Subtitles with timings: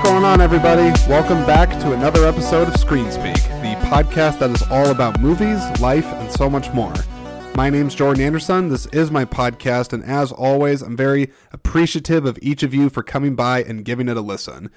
[0.00, 0.98] What's going on, everybody?
[1.10, 5.60] Welcome back to another episode of Screen Speak, the podcast that is all about movies,
[5.78, 6.94] life, and so much more.
[7.54, 8.70] My name's Jordan Anderson.
[8.70, 13.02] This is my podcast, and as always, I'm very appreciative of each of you for
[13.02, 14.70] coming by and giving it a listen.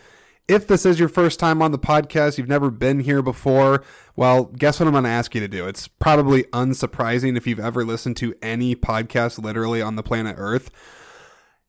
[0.50, 3.82] If this is your first time on the podcast, you've never been here before,
[4.18, 5.70] well, guess what I'm going to ask you to do?
[5.70, 10.70] It's probably unsurprising if you've ever listened to any podcast literally on the planet Earth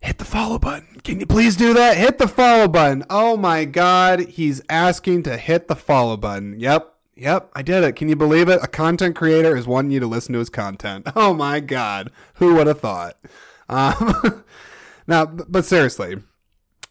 [0.05, 1.01] hit the follow button.
[1.03, 1.97] Can you please do that?
[1.97, 3.05] Hit the follow button.
[3.09, 6.61] Oh my God, he's asking to hit the follow button.
[6.61, 7.97] Yep, yep, I did it.
[7.97, 8.61] Can you believe it?
[8.63, 11.09] A content creator is wanting you to listen to his content.
[11.17, 13.17] Oh my God, who would have thought?
[13.69, 14.45] Um,
[15.07, 16.17] now, but seriously,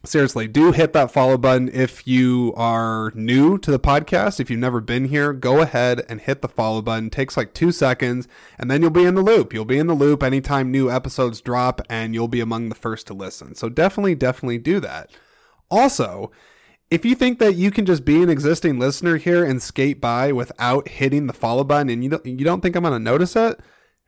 [0.05, 4.39] seriously, do hit that follow button if you are new to the podcast.
[4.39, 7.07] If you've never been here, go ahead and hit the follow button.
[7.07, 8.27] It takes like two seconds,
[8.57, 9.53] and then you'll be in the loop.
[9.53, 13.07] You'll be in the loop anytime new episodes drop, and you'll be among the first
[13.07, 13.55] to listen.
[13.55, 15.09] So definitely, definitely do that.
[15.71, 16.31] Also,
[16.91, 20.31] if you think that you can just be an existing listener here and skate by
[20.31, 23.35] without hitting the follow button, and you don't, you don't think I'm going to notice
[23.35, 23.59] it,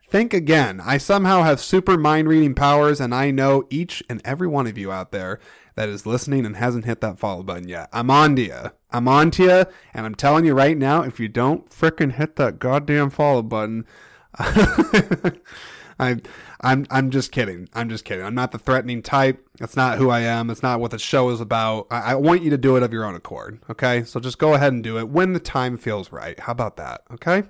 [0.08, 0.80] think again.
[0.80, 4.78] I somehow have super mind reading powers, and I know each and every one of
[4.78, 5.40] you out there
[5.76, 7.88] that is listening and hasn't hit that follow button yet.
[7.92, 8.72] I'm on to you.
[8.90, 12.36] I'm on to you, and I'm telling you right now, if you don't fricking hit
[12.36, 13.86] that goddamn follow button,
[14.38, 16.16] I,
[16.60, 17.68] I'm, I'm just kidding.
[17.74, 18.24] I'm just kidding.
[18.24, 19.46] I'm not the threatening type.
[19.58, 20.46] That's not who I am.
[20.46, 21.86] That's not what the show is about.
[21.90, 23.60] I, I want you to do it of your own accord.
[23.70, 26.38] Okay, so just go ahead and do it when the time feels right.
[26.40, 27.02] How about that?
[27.12, 27.44] Okay.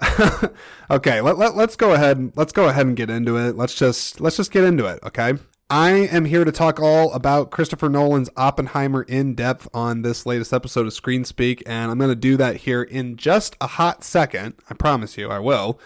[0.90, 2.32] okay, let, let, let's go ahead.
[2.36, 3.56] Let's go ahead and get into it.
[3.56, 5.00] Let's just let's just get into it.
[5.04, 5.34] Okay.
[5.72, 10.52] I am here to talk all about Christopher Nolan's Oppenheimer in depth on this latest
[10.52, 14.02] episode of Screen Speak, and I'm going to do that here in just a hot
[14.02, 14.54] second.
[14.68, 15.78] I promise you, I will.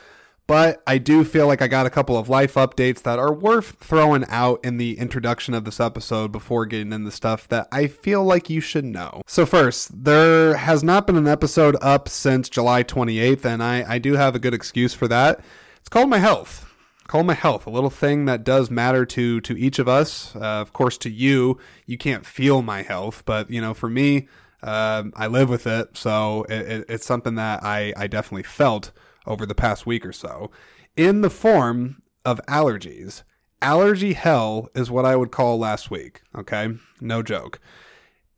[0.47, 3.77] But I do feel like I got a couple of life updates that are worth
[3.79, 8.25] throwing out in the introduction of this episode before getting into stuff that I feel
[8.25, 9.21] like you should know.
[9.27, 13.99] So, first, there has not been an episode up since July 28th, and I, I
[13.99, 15.41] do have a good excuse for that.
[15.77, 16.64] It's called my health
[17.07, 20.35] call my health a little thing that does matter to to each of us.
[20.35, 24.29] Uh, of course to you you can't feel my health but you know for me
[24.63, 28.93] uh, i live with it so it, it, it's something that I, I definitely felt
[29.27, 30.51] over the past week or so.
[30.97, 33.23] In the form of allergies
[33.61, 36.69] allergy hell is what i would call last week okay?
[37.01, 37.61] No joke.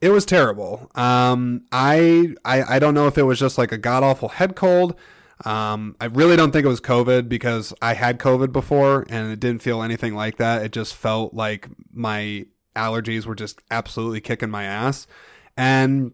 [0.01, 0.91] It was terrible.
[0.95, 4.57] Um, I, I i don't know if it was just like a god awful head
[4.57, 4.95] cold
[5.45, 9.41] um, I really don't think it was COVID because I had COVID before and it
[9.41, 10.63] didn't feel anything like that.
[10.63, 15.07] It just felt like my allergies were just absolutely kicking my ass.
[15.57, 16.13] And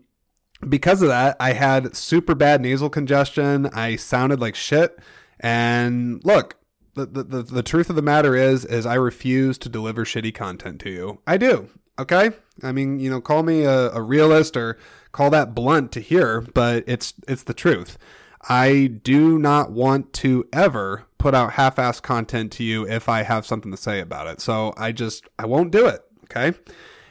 [0.69, 3.67] because of that, I had super bad nasal congestion.
[3.67, 4.99] I sounded like shit.
[5.39, 6.57] And look,
[6.95, 10.81] the, the, the truth of the matter is, is I refuse to deliver shitty content
[10.83, 11.21] to you.
[11.27, 11.69] I do.
[11.99, 12.33] Okay.
[12.63, 14.79] I mean, you know, call me a, a realist or
[15.13, 17.99] call that blunt to hear, but it's, it's the truth.
[18.49, 23.47] I do not want to ever put out half-ass content to you if I have
[23.47, 24.41] something to say about it.
[24.41, 26.03] So I just I won't do it.
[26.25, 26.59] Okay.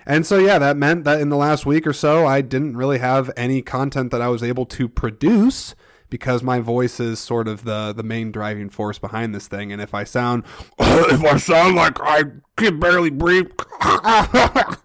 [0.05, 2.97] And so yeah, that meant that in the last week or so I didn't really
[2.97, 5.75] have any content that I was able to produce
[6.09, 9.71] because my voice is sort of the the main driving force behind this thing.
[9.71, 10.43] And if I sound
[10.79, 12.23] if I sound like I
[12.57, 13.51] can barely breathe.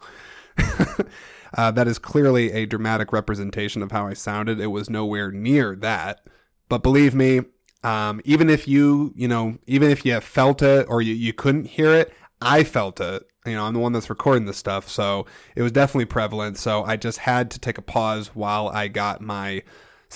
[1.57, 4.61] Uh, that is clearly a dramatic representation of how I sounded.
[4.61, 6.21] It was nowhere near that.
[6.69, 7.43] But believe me,
[7.85, 11.67] um, even if you, you know, even if you felt it or you, you couldn't
[11.67, 13.23] hear it, I felt it.
[13.45, 14.89] You know, I'm the one that's recording this stuff.
[14.89, 16.59] So it was definitely prevalent.
[16.59, 19.63] So I just had to take a pause while I got my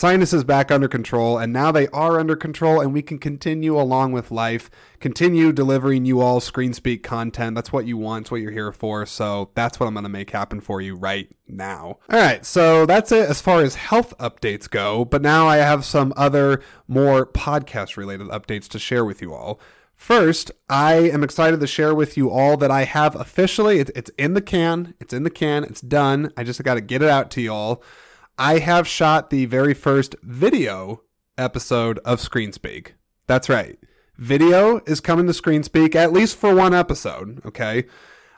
[0.00, 4.12] sinuses back under control, and now they are under control, and we can continue along
[4.12, 7.54] with life, continue delivering you all screen speak content.
[7.54, 9.04] That's what you want, it's what you're here for.
[9.04, 11.98] So that's what I'm going to make happen for you right now.
[12.08, 15.84] All right, so that's it as far as health updates go, but now I have
[15.84, 19.60] some other more podcast related updates to share with you all.
[19.94, 24.32] First, I am excited to share with you all that I have officially, it's, in
[24.32, 26.32] the can, it's in the can, it's done.
[26.38, 27.82] I just got to get it out to y'all.
[28.40, 31.02] I have shot the very first video
[31.36, 32.92] episode of ScreenSpeak.
[33.26, 33.78] That's right.
[34.16, 37.84] Video is coming to ScreenSpeak at least for one episode, okay?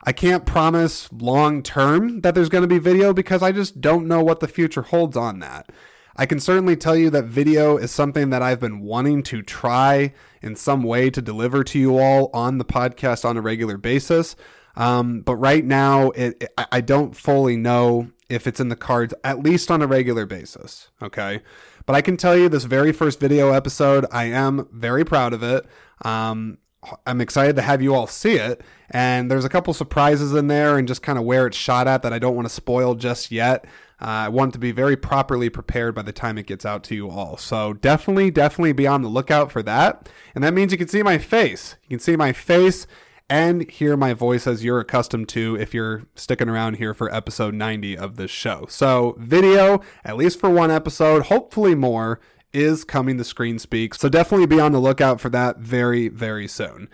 [0.02, 4.08] I can't promise long term that there's going to be video because I just don't
[4.08, 5.70] know what the future holds on that.
[6.16, 10.14] I can certainly tell you that video is something that I've been wanting to try
[10.43, 14.34] in some way to deliver to you all on the podcast on a regular basis.
[14.75, 19.43] Um, but right now, it, I don't fully know if it's in the cards, at
[19.43, 20.90] least on a regular basis.
[21.00, 21.43] Okay.
[21.87, 25.43] But I can tell you this very first video episode, I am very proud of
[25.43, 25.67] it.
[26.02, 26.58] Um,
[27.06, 28.62] I'm excited to have you all see it.
[28.90, 32.02] And there's a couple surprises in there and just kind of where it's shot at
[32.02, 33.64] that I don't want to spoil just yet.
[34.00, 36.94] Uh, I want to be very properly prepared by the time it gets out to
[36.94, 37.37] you all.
[37.37, 40.08] So definitely, definitely be on the lookout for that.
[40.34, 41.76] And that means you can see my face.
[41.84, 42.87] You can see my face
[43.32, 47.55] and hear my voice as you're accustomed to if you're sticking around here for episode
[47.55, 48.67] 90 of this show.
[48.69, 52.20] So, video, at least for one episode, hopefully more,
[52.52, 53.94] is coming to Screen Speak.
[53.94, 56.90] So, definitely be on the lookout for that very, very soon.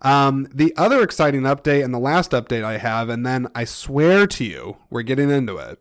[0.00, 4.26] Um, the other exciting update and the last update I have, and then I swear
[4.28, 5.78] to you, we're getting into it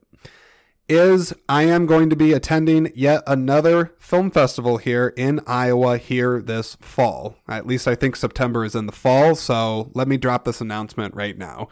[0.92, 6.42] is I am going to be attending yet another film festival here in Iowa here
[6.42, 7.38] this fall.
[7.48, 11.16] At least I think September is in the fall, so let me drop this announcement
[11.16, 11.70] right now.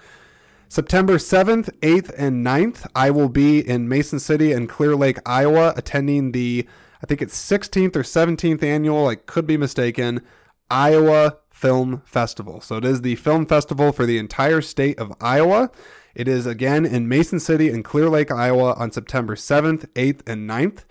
[0.69, 5.73] September 7th, 8th, and 9th, I will be in Mason City and Clear Lake, Iowa,
[5.75, 6.65] attending the,
[7.03, 10.21] I think it's 16th or 17th annual, I could be mistaken,
[10.71, 12.61] Iowa Film Festival.
[12.61, 15.71] So it is the film festival for the entire state of Iowa.
[16.19, 20.49] It is again in Mason City and Clear Lake, Iowa on September 7th, 8th, and
[20.49, 20.83] 9th.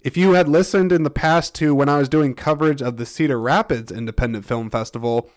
[0.00, 3.04] If you had listened in the past to when I was doing coverage of the
[3.04, 5.28] Cedar Rapids Independent Film Festival,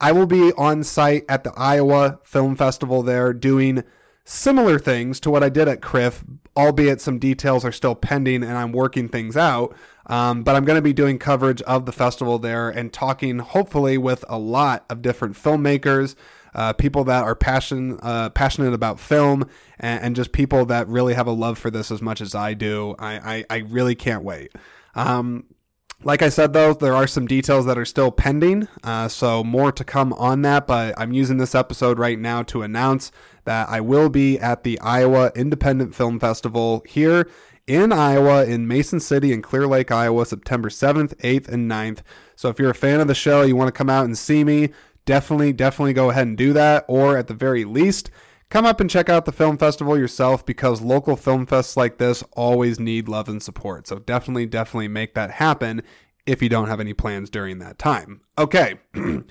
[0.00, 3.84] I will be on site at the Iowa Film Festival there doing
[4.24, 6.24] similar things to what I did at CRIF,
[6.56, 9.72] albeit some details are still pending and I'm working things out.
[10.06, 13.98] Um, but I'm going to be doing coverage of the festival there and talking, hopefully,
[13.98, 16.16] with a lot of different filmmakers,
[16.56, 19.48] uh, people that are passion, uh, passionate about film,
[19.78, 22.54] and, and, just people that really have a love for this as much as I
[22.54, 22.96] do.
[22.98, 24.50] I, I, I really can't wait.
[24.94, 25.44] Um,
[26.02, 29.70] like I said, though, there are some details that are still pending, uh, so more
[29.70, 30.66] to come on that.
[30.66, 33.12] But I'm using this episode right now to announce
[33.44, 37.28] that I will be at the Iowa Independent Film Festival here
[37.66, 42.00] in Iowa, in Mason City and Clear Lake, Iowa, September 7th, 8th, and 9th.
[42.34, 44.44] So if you're a fan of the show, you want to come out and see
[44.44, 44.70] me,
[45.06, 46.84] definitely, definitely go ahead and do that.
[46.86, 48.10] Or at the very least,
[48.50, 52.22] come up and check out the film festival yourself because local film fests like this
[52.32, 53.86] always need love and support.
[53.86, 55.82] So definitely, definitely make that happen
[56.26, 58.20] if you don't have any plans during that time.
[58.36, 58.74] Okay.
[58.94, 59.24] um,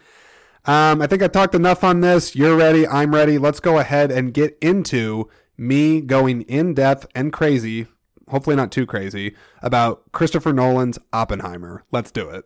[0.65, 2.35] I think I talked enough on this.
[2.35, 2.87] You're ready.
[2.87, 3.37] I'm ready.
[3.37, 7.87] Let's go ahead and get into me going in depth and crazy,
[8.29, 11.83] hopefully not too crazy, about Christopher Nolan's Oppenheimer.
[11.91, 12.45] Let's do it.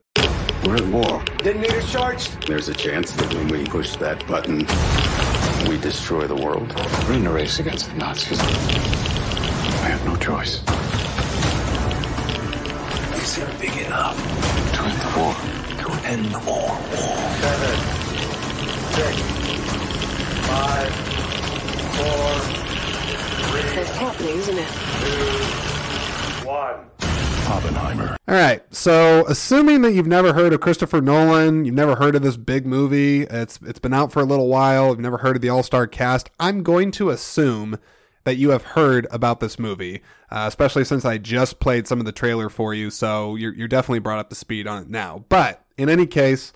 [0.66, 1.24] We're at war.
[1.38, 2.46] Detonator charged.
[2.46, 4.68] There's a chance that when we push that button,
[5.70, 6.74] we destroy the world.
[7.08, 8.42] We're in a race against the Nazis.
[8.42, 8.46] We
[9.88, 10.62] have no choice.
[13.16, 14.18] Is it big enough
[14.74, 15.34] to end the war?
[15.80, 16.68] To end the war.
[16.68, 17.18] war.
[17.40, 17.78] Seven,
[18.92, 19.16] six,
[20.46, 20.92] five,
[21.96, 22.30] four,
[23.48, 23.80] three.
[23.80, 24.68] It's happening, isn't it?
[25.00, 26.89] Two, one.
[27.50, 28.16] Oppenheimer.
[28.28, 28.62] All right.
[28.74, 32.66] So, assuming that you've never heard of Christopher Nolan, you've never heard of this big
[32.68, 35.88] movie, it's it's been out for a little while, you've never heard of the all-star
[35.88, 37.80] cast, I'm going to assume
[38.26, 42.06] that you have heard about this movie, uh, especially since I just played some of
[42.06, 45.26] the trailer for you, so you're you're definitely brought up to speed on it now.
[45.30, 46.54] But in any case,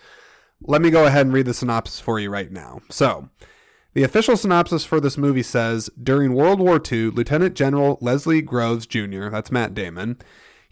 [0.61, 2.81] let me go ahead and read the synopsis for you right now.
[2.91, 3.29] So,
[3.93, 8.85] the official synopsis for this movie says During World War II, Lieutenant General Leslie Groves
[8.85, 10.17] Jr., that's Matt Damon,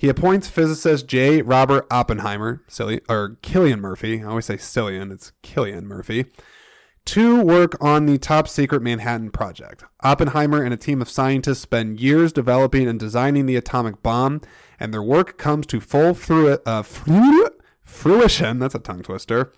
[0.01, 1.44] he appoints physicist J.
[1.44, 6.25] Robert Oppenheimer, Cillian, or Killian Murphy, I always say Cillian, it's Killian Murphy,
[7.05, 9.84] to work on the top secret Manhattan Project.
[10.01, 14.41] Oppenheimer and a team of scientists spend years developing and designing the atomic bomb,
[14.79, 16.17] and their work comes to full
[16.65, 19.53] uh, fruition, that's a tongue twister,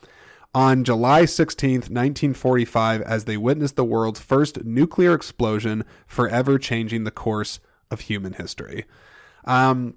[0.53, 7.11] on July 16th, 1945, as they witness the world's first nuclear explosion, forever changing the
[7.11, 8.83] course of human history.
[9.45, 9.95] Um,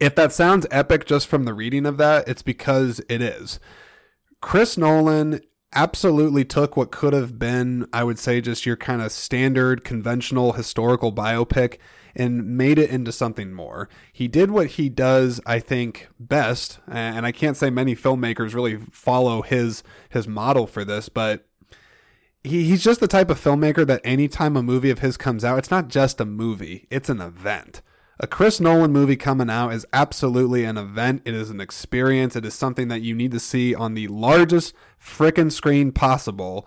[0.00, 3.58] if that sounds epic just from the reading of that, it's because it is.
[4.40, 5.40] Chris Nolan
[5.72, 10.52] absolutely took what could have been, I would say, just your kind of standard conventional
[10.52, 11.78] historical biopic
[12.14, 13.88] and made it into something more.
[14.12, 18.78] He did what he does, I think, best, and I can't say many filmmakers really
[18.90, 21.46] follow his his model for this, but
[22.42, 25.58] he, he's just the type of filmmaker that anytime a movie of his comes out,
[25.58, 27.82] it's not just a movie, it's an event.
[28.18, 31.20] A Chris Nolan movie coming out is absolutely an event.
[31.26, 32.34] It is an experience.
[32.34, 36.66] It is something that you need to see on the largest freaking screen possible.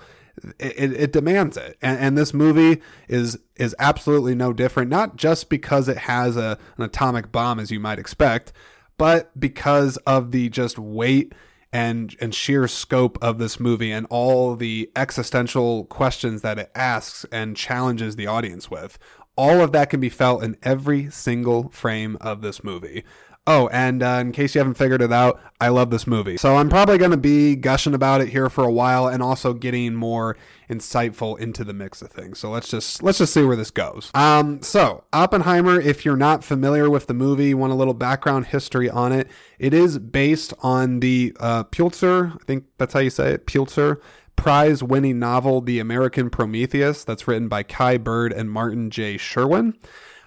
[0.59, 4.89] It, it, it demands it, and, and, this movie is is absolutely no different.
[4.89, 8.53] Not just because it has a, an atomic bomb, as you might expect,
[8.97, 11.33] but because of the just weight
[11.73, 17.25] and and sheer scope of this movie and all the existential questions that it asks
[17.31, 18.97] and challenges the audience with
[19.39, 23.05] all of that can be felt in every single frame of this movie.
[23.47, 26.35] Oh, and uh, in case you haven't figured it out, I love this movie.
[26.35, 29.53] So I'm probably going to be gushing about it here for a while and also
[29.53, 30.35] getting more
[30.69, 32.37] insightful into the mix of things.
[32.37, 34.11] So let's just let's just see where this goes.
[34.13, 38.89] Um so, Oppenheimer, if you're not familiar with the movie, want a little background history
[38.89, 39.27] on it,
[39.57, 43.99] it is based on the uh, Pulitzer, I think that's how you say it, Pulitzer
[44.39, 49.17] prize winning novel The American Prometheus that's written by Kai Bird and Martin J.
[49.17, 49.77] Sherwin.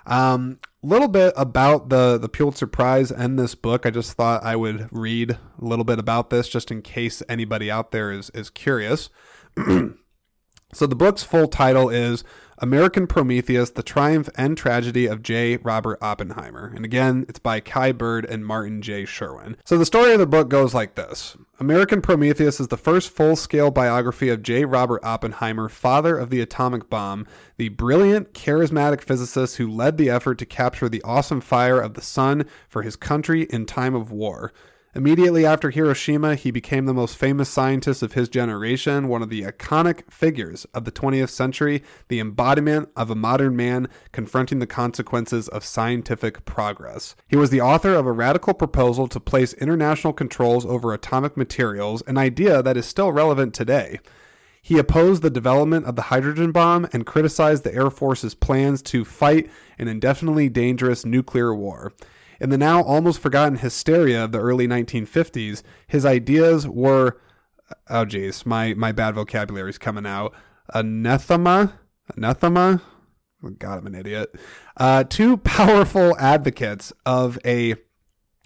[0.04, 3.87] Um, a little bit about the the Pulitzer Prize and this book.
[3.87, 7.71] I just thought I would read a little bit about this just in case anybody
[7.71, 9.09] out there is is curious.
[9.57, 12.23] so the book's full title is
[12.59, 15.56] American Prometheus: The Triumph and Tragedy of J.
[15.56, 16.73] Robert Oppenheimer.
[16.75, 19.04] And again, it's by Kai Bird and Martin J.
[19.04, 19.56] Sherwin.
[19.64, 21.37] So the story of the book goes like this.
[21.59, 24.64] American Prometheus is the first full-scale biography of J.
[24.64, 30.38] Robert Oppenheimer, father of the atomic bomb, the brilliant, charismatic physicist who led the effort
[30.38, 34.52] to capture the awesome fire of the sun for his country in time of war.
[34.94, 39.40] Immediately after Hiroshima, he became the most famous scientist of his generation, one of the
[39.40, 45.49] iconic figures of the 20th century, the embodiment of a modern man confronting the consequences
[45.49, 47.16] of scientific progress.
[47.26, 52.02] He was the author of a radical proposal to place international controls over atomic materials,
[52.06, 53.99] an idea that is still relevant today.
[54.61, 59.06] He opposed the development of the hydrogen bomb and criticized the Air Force's plans to
[59.06, 61.94] fight an indefinitely dangerous nuclear war.
[62.42, 67.20] In the now almost forgotten hysteria of the early 1950s, his ideas were
[67.88, 70.34] oh geez, my my bad vocabulary is coming out.
[70.75, 71.78] Anathema,
[72.16, 72.82] anathema.
[73.58, 74.34] God, I'm an idiot.
[74.76, 77.76] Uh, two powerful advocates of a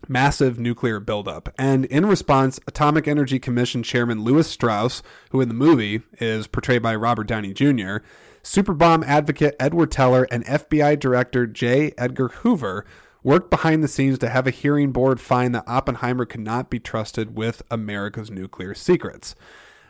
[0.08, 1.48] massive nuclear buildup.
[1.58, 6.82] And in response, Atomic Energy Commission Chairman Lewis Strauss, who in the movie is portrayed
[6.82, 7.96] by Robert Downey Jr.,
[8.42, 11.92] Superbomb advocate Edward Teller, and FBI Director J.
[11.98, 12.84] Edgar Hoover
[13.26, 16.78] worked behind the scenes to have a hearing board find that Oppenheimer could not be
[16.78, 19.34] trusted with America's nuclear secrets.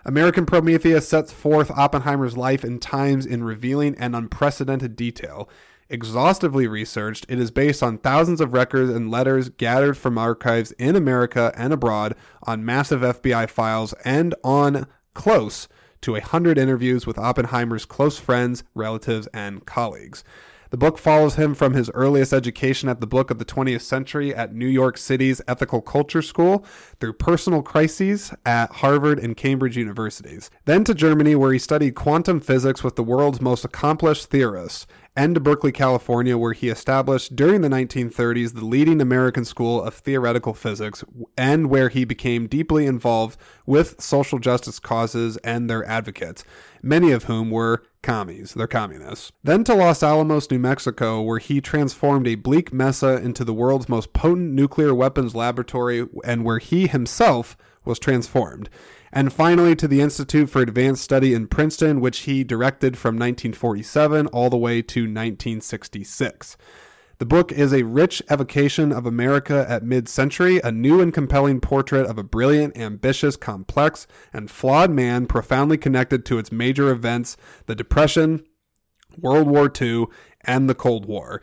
[0.07, 5.51] American Prometheus sets forth Oppenheimer's life and times in revealing and unprecedented detail.
[5.91, 10.97] Exhaustively researched, it is based on thousands of records and letters gathered from archives in
[10.97, 12.15] America and abroad,
[12.45, 15.69] on massive FBI files, and on close
[16.01, 20.25] to a hundred interviews with Oppenheimer's close friends, relatives, and colleagues.
[20.71, 24.35] The book follows him from his earliest education at the book of the 20th century
[24.35, 26.65] at New York City's Ethical Culture School
[26.99, 30.51] through personal crises at Harvard and Cambridge universities.
[30.65, 35.35] Then to Germany, where he studied quantum physics with the world's most accomplished theorists, and
[35.35, 40.53] to Berkeley, California, where he established during the 1930s the leading American school of theoretical
[40.53, 41.05] physics,
[41.39, 46.45] and where he became deeply involved with social justice causes and their advocates,
[46.83, 49.33] many of whom were commies, they're communists.
[49.43, 53.89] Then to Los Alamos, New Mexico, where he transformed a bleak mesa into the world's
[53.89, 58.71] most potent nuclear weapons laboratory and where he himself was transformed.
[59.13, 64.29] And finally to the Institute for Advanced Study in Princeton, which he directed from 1947
[64.29, 66.57] all the way to 1966.
[67.19, 71.61] The book is a rich evocation of America at mid century, a new and compelling
[71.61, 77.39] portrait of a brilliant, ambitious, complex, and flawed man profoundly connected to its major events
[77.65, 78.45] the Depression,
[79.19, 80.07] World War II,
[80.43, 81.41] and the Cold War.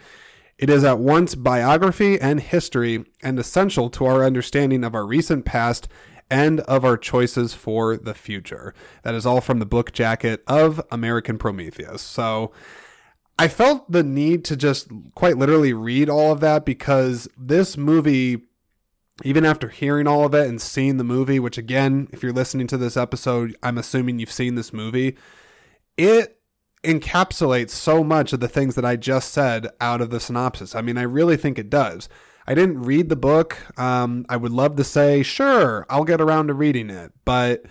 [0.60, 5.44] It is at once biography and history, and essential to our understanding of our recent
[5.44, 5.88] past
[6.30, 8.76] and of our choices for the future.
[9.02, 12.04] That is all from the book jacket of American Prometheus.
[12.04, 12.52] So,
[13.38, 18.44] I felt the need to just quite literally read all of that because this movie,
[19.24, 22.68] even after hearing all of it and seeing the movie, which again, if you're listening
[22.68, 25.18] to this episode, I'm assuming you've seen this movie,
[25.98, 26.40] it
[26.84, 30.76] encapsulates so much of the things that I just said out of the synopsis.
[30.76, 32.10] I mean, I really think it does.
[32.46, 33.58] I didn't read the book.
[33.80, 37.64] Um, I would love to say, sure, I'll get around to reading it, but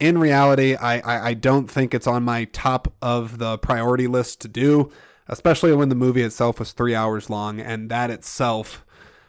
[0.00, 4.40] in reality, I, I, I don't think it's on my top of the priority list
[4.40, 4.90] to do,
[5.28, 8.84] especially when the movie itself was three hours long, and that itself.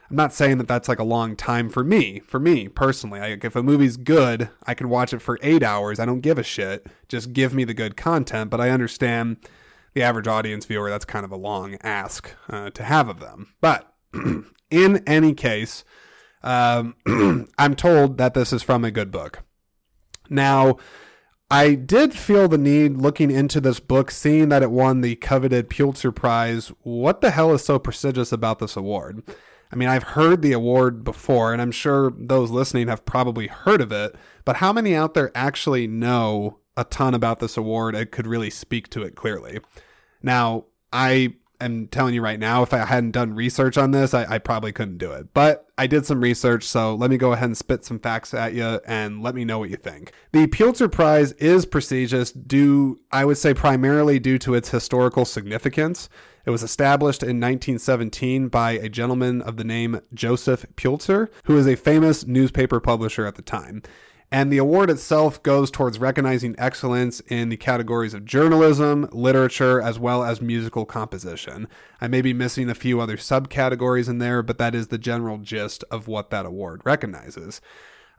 [0.10, 2.20] I'm not saying that that's like a long time for me.
[2.20, 6.00] For me personally, like if a movie's good, I can watch it for eight hours.
[6.00, 6.88] I don't give a shit.
[7.08, 8.50] Just give me the good content.
[8.50, 9.38] But I understand
[9.94, 10.90] the average audience viewer.
[10.90, 13.54] That's kind of a long ask uh, to have of them.
[13.62, 13.94] But
[14.70, 15.86] in any case,
[16.44, 16.96] um,
[17.58, 19.44] I'm told that this is from a good book.
[20.32, 20.78] Now,
[21.52, 25.70] I did feel the need looking into this book, seeing that it won the coveted
[25.70, 26.72] Pulitzer Prize.
[26.84, 29.22] What the hell is so prestigious about this award?
[29.72, 33.82] I mean, I've heard the award before, and I'm sure those listening have probably heard
[33.82, 38.10] of it, but how many out there actually know a ton about this award and
[38.12, 39.60] could really speak to it clearly?
[40.24, 44.26] Now, I am telling you right now, if I hadn't done research on this, I,
[44.26, 45.34] I probably couldn't do it.
[45.34, 48.54] But I did some research, so let me go ahead and spit some facts at
[48.54, 50.12] you and let me know what you think.
[50.32, 56.10] The Pulitzer Prize is prestigious due, I would say, primarily due to its historical significance.
[56.46, 61.68] It was established in 1917 by a gentleman of the name Joseph Pulitzer, who is
[61.68, 63.84] a famous newspaper publisher at the time.
[64.32, 70.00] And the award itself goes towards recognizing excellence in the categories of journalism, literature, as
[70.00, 71.68] well as musical composition.
[72.00, 75.38] I may be missing a few other subcategories in there, but that is the general
[75.38, 77.60] gist of what that award recognizes.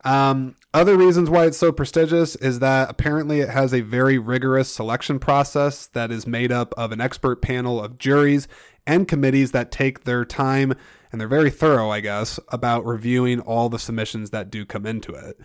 [0.04, 4.70] Um, other reasons why it's so prestigious is that apparently it has a very rigorous
[4.70, 8.48] selection process that is made up of an expert panel of juries
[8.86, 10.74] and committees that take their time
[11.12, 15.12] and they're very thorough, I guess, about reviewing all the submissions that do come into
[15.12, 15.38] it.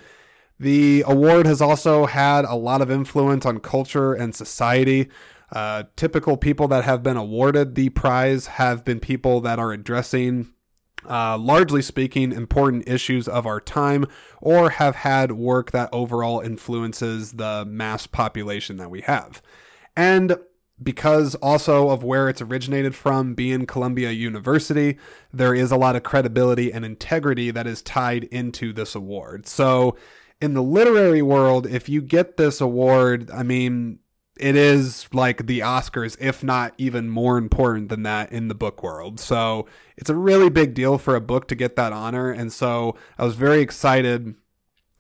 [0.60, 5.10] The award has also had a lot of influence on culture and society.
[5.52, 10.52] Uh, typical people that have been awarded the prize have been people that are addressing,
[11.08, 14.06] uh, largely speaking, important issues of our time
[14.42, 19.42] or have had work that overall influences the mass population that we have.
[19.96, 20.38] And
[20.82, 24.98] because also of where it's originated from, being Columbia University,
[25.34, 29.48] there is a lot of credibility and integrity that is tied into this award.
[29.48, 29.98] So,
[30.42, 34.00] in the literary world, if you get this award, I mean,
[34.40, 38.84] it is like the Oscars, if not even more important than that in the book
[38.84, 39.20] world.
[39.20, 39.68] So
[39.98, 42.32] it's a really big deal for a book to get that honor.
[42.32, 44.36] And so I was very excited,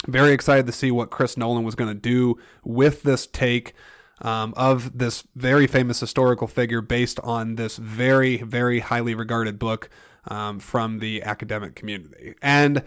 [0.08, 3.74] very excited to see what Chris Nolan was going to do with this take.
[4.20, 9.92] Um, of this very famous historical figure based on this very, very highly regarded book
[10.26, 12.34] um, from the academic community.
[12.42, 12.82] And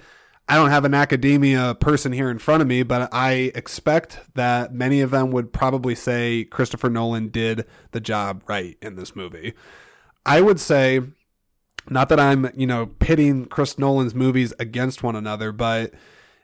[0.50, 4.74] I don't have an academia person here in front of me, but I expect that
[4.74, 9.54] many of them would probably say Christopher Nolan did the job right in this movie.
[10.26, 11.02] I would say,
[11.88, 15.94] not that I'm, you know, pitting Chris Nolan's movies against one another, but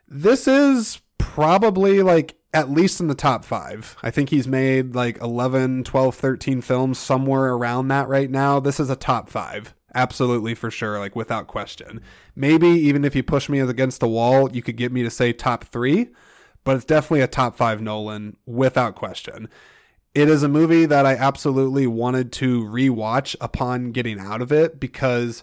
[0.06, 3.96] this is probably like at least in the top five.
[4.04, 8.60] I think he's made like 11, 12, 13 films, somewhere around that right now.
[8.60, 9.74] This is a top five.
[9.96, 12.02] Absolutely for sure, like without question.
[12.36, 15.32] Maybe even if you push me against the wall, you could get me to say
[15.32, 16.10] top three,
[16.64, 19.48] but it's definitely a top five Nolan without question.
[20.14, 24.78] It is a movie that I absolutely wanted to rewatch upon getting out of it
[24.78, 25.42] because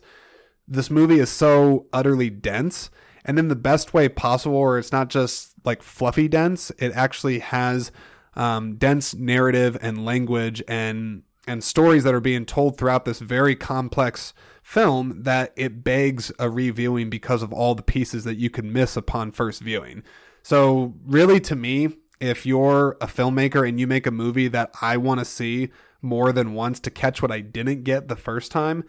[0.67, 2.91] this movie is so utterly dense
[3.25, 7.39] and in the best way possible, where it's not just like fluffy dense, it actually
[7.39, 7.91] has
[8.35, 13.55] um, dense narrative and language and and stories that are being told throughout this very
[13.55, 18.71] complex film that it begs a reviewing because of all the pieces that you can
[18.71, 20.03] miss upon first viewing.
[20.41, 24.97] So, really, to me, if you're a filmmaker and you make a movie that I
[24.97, 25.69] want to see
[26.01, 28.85] more than once to catch what I didn't get the first time,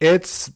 [0.00, 0.52] it's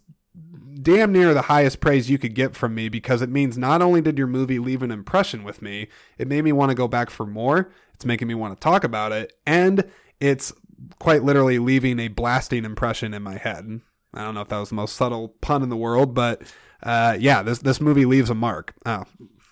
[0.82, 4.00] damn near the highest praise you could get from me because it means not only
[4.00, 7.10] did your movie leave an impression with me, it made me want to go back
[7.10, 7.72] for more.
[7.94, 9.32] It's making me want to talk about it.
[9.46, 9.84] And
[10.20, 10.52] it's
[10.98, 13.80] quite literally leaving a blasting impression in my head.
[14.14, 16.42] I don't know if that was the most subtle pun in the world, but
[16.82, 18.74] uh, yeah, this this movie leaves a mark.
[18.86, 19.04] Oh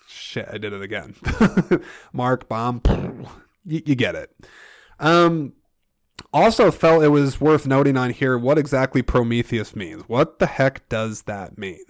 [0.07, 1.15] shit, I did it again.
[2.13, 2.81] mark bomb.
[3.65, 4.31] You, you get it.
[4.99, 5.53] Um,
[6.33, 10.03] also felt it was worth noting on here what exactly Prometheus means.
[10.07, 11.85] What the heck does that mean?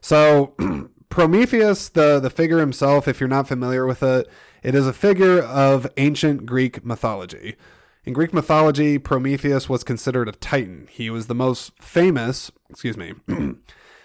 [0.00, 0.54] So
[1.08, 4.28] Prometheus, the the figure himself, if you're not familiar with it,
[4.62, 7.56] it is a figure of ancient Greek mythology.
[8.06, 10.86] In Greek mythology, Prometheus was considered a titan.
[10.88, 13.14] He was the most famous, excuse me,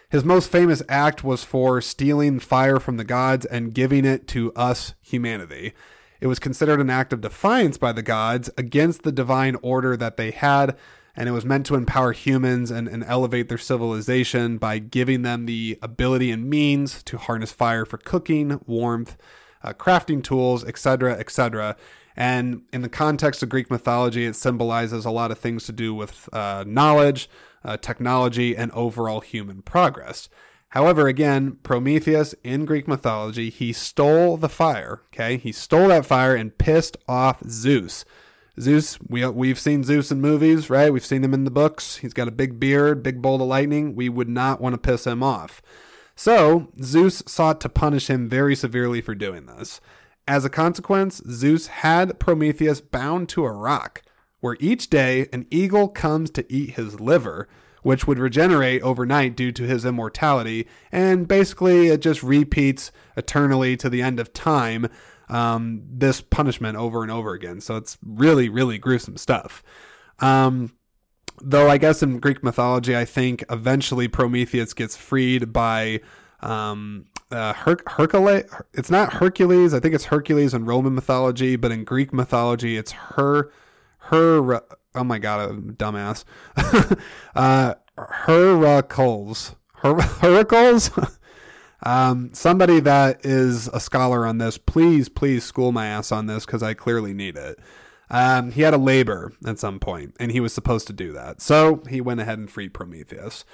[0.10, 4.52] his most famous act was for stealing fire from the gods and giving it to
[4.54, 5.74] us, humanity.
[6.20, 10.18] It was considered an act of defiance by the gods against the divine order that
[10.18, 10.76] they had,
[11.16, 15.46] and it was meant to empower humans and, and elevate their civilization by giving them
[15.46, 19.16] the ability and means to harness fire for cooking, warmth,
[19.64, 21.78] uh, crafting tools, etc., etc.
[22.16, 25.94] And in the context of Greek mythology, it symbolizes a lot of things to do
[25.94, 27.30] with uh, knowledge,
[27.64, 30.30] uh, technology, and overall human progress.
[30.70, 35.02] However, again, Prometheus in Greek mythology, he stole the fire.
[35.08, 38.06] Okay, he stole that fire and pissed off Zeus.
[38.60, 40.92] Zeus, we we've seen Zeus in movies, right?
[40.92, 41.98] We've seen him in the books.
[41.98, 43.96] He's got a big beard, big bolt of lightning.
[43.96, 45.62] We would not want to piss him off.
[46.16, 49.82] So Zeus sought to punish him very severely for doing this.
[50.28, 54.02] As a consequence, Zeus had Prometheus bound to a rock,
[54.40, 57.48] where each day an eagle comes to eat his liver,
[57.84, 63.90] which would regenerate overnight due to his immortality, and basically it just repeats eternally to
[63.90, 64.88] the end of time.
[65.30, 67.62] Um, this punishment over and over again.
[67.62, 69.64] So it's really, really gruesome stuff.
[70.20, 70.74] Um,
[71.44, 76.02] Though I guess in Greek mythology, I think eventually Prometheus gets freed by
[76.42, 78.44] um, uh, Her- Hercules.
[78.74, 79.74] It's not Hercules.
[79.74, 83.52] I think it's Hercules in Roman mythology, but in Greek mythology, it's her.
[84.00, 84.62] Her.
[84.96, 86.26] Oh my god, I'm a dumbass.
[87.36, 87.76] uh,
[88.26, 89.56] Heracles.
[89.76, 90.92] Her- Heracles.
[91.84, 96.46] Um, somebody that is a scholar on this, please, please school my ass on this
[96.46, 97.58] because I clearly need it.
[98.12, 101.42] Um, he had a labor at some point, and he was supposed to do that.
[101.42, 103.46] So he went ahead and freed Prometheus.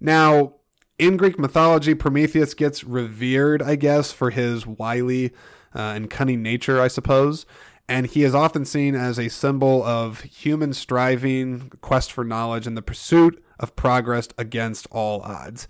[0.00, 0.54] Now,
[0.98, 5.32] in Greek mythology, Prometheus gets revered, I guess, for his wily
[5.74, 7.46] uh, and cunning nature, I suppose.
[7.88, 12.76] And he is often seen as a symbol of human striving, quest for knowledge, and
[12.76, 15.66] the pursuit of progress against all odds.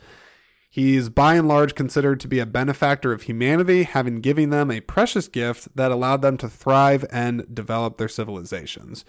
[0.70, 4.80] He's by and large considered to be a benefactor of humanity, having given them a
[4.80, 9.04] precious gift that allowed them to thrive and develop their civilizations.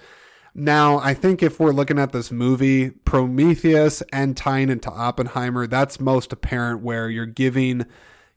[0.55, 5.99] Now, I think if we're looking at this movie, Prometheus and tying into Oppenheimer, that's
[5.99, 7.85] most apparent where you're giving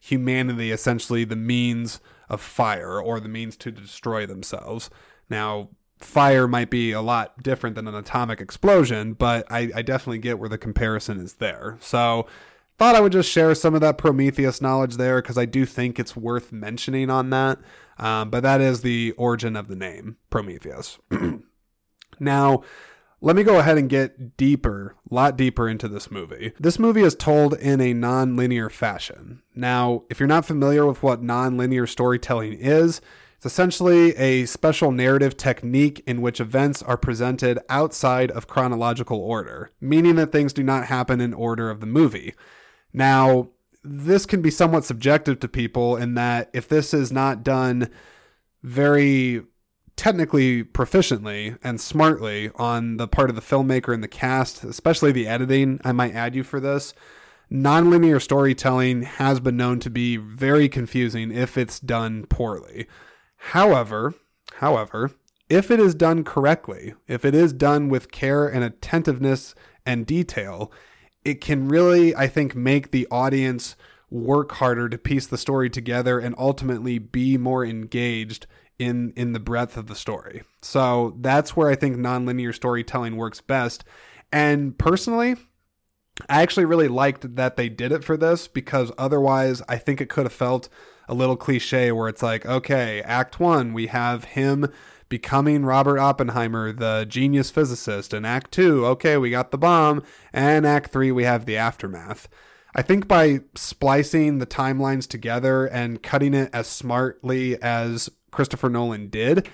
[0.00, 4.90] humanity essentially the means of fire or the means to destroy themselves.
[5.30, 10.18] Now, fire might be a lot different than an atomic explosion, but I, I definitely
[10.18, 11.78] get where the comparison is there.
[11.80, 12.26] So,
[12.78, 16.00] thought I would just share some of that Prometheus knowledge there because I do think
[16.00, 17.58] it's worth mentioning on that.
[17.98, 20.98] Um, but that is the origin of the name Prometheus.
[22.18, 22.62] now,
[23.20, 26.52] let me go ahead and get deeper, a lot deeper into this movie.
[26.58, 29.42] This movie is told in a non linear fashion.
[29.54, 33.00] Now, if you're not familiar with what non linear storytelling is,
[33.36, 39.70] it's essentially a special narrative technique in which events are presented outside of chronological order,
[39.80, 42.34] meaning that things do not happen in order of the movie.
[42.92, 43.50] Now,
[43.84, 47.88] this can be somewhat subjective to people in that if this is not done
[48.62, 49.42] very
[49.96, 55.26] technically proficiently and smartly on the part of the filmmaker and the cast, especially the
[55.26, 56.94] editing, I might add you for this.
[57.50, 62.86] Nonlinear storytelling has been known to be very confusing if it's done poorly.
[63.36, 64.14] However,
[64.54, 65.10] however,
[65.50, 70.72] if it is done correctly, if it is done with care and attentiveness and detail,
[71.24, 73.76] it can really, I think, make the audience
[74.10, 78.46] work harder to piece the story together and ultimately be more engaged
[78.78, 80.42] in in the breadth of the story.
[80.60, 83.84] So that's where I think nonlinear storytelling works best.
[84.32, 85.36] And personally,
[86.28, 90.08] I actually really liked that they did it for this because otherwise I think it
[90.08, 90.68] could have felt
[91.08, 94.70] a little cliche where it's like, okay, act 1, we have him
[95.08, 98.14] becoming Robert Oppenheimer, the genius physicist.
[98.14, 100.02] and Act 2, okay, we got the bomb.
[100.32, 102.28] And Act 3, we have the aftermath.
[102.74, 109.08] I think by splicing the timelines together and cutting it as smartly as Christopher Nolan
[109.08, 109.48] did,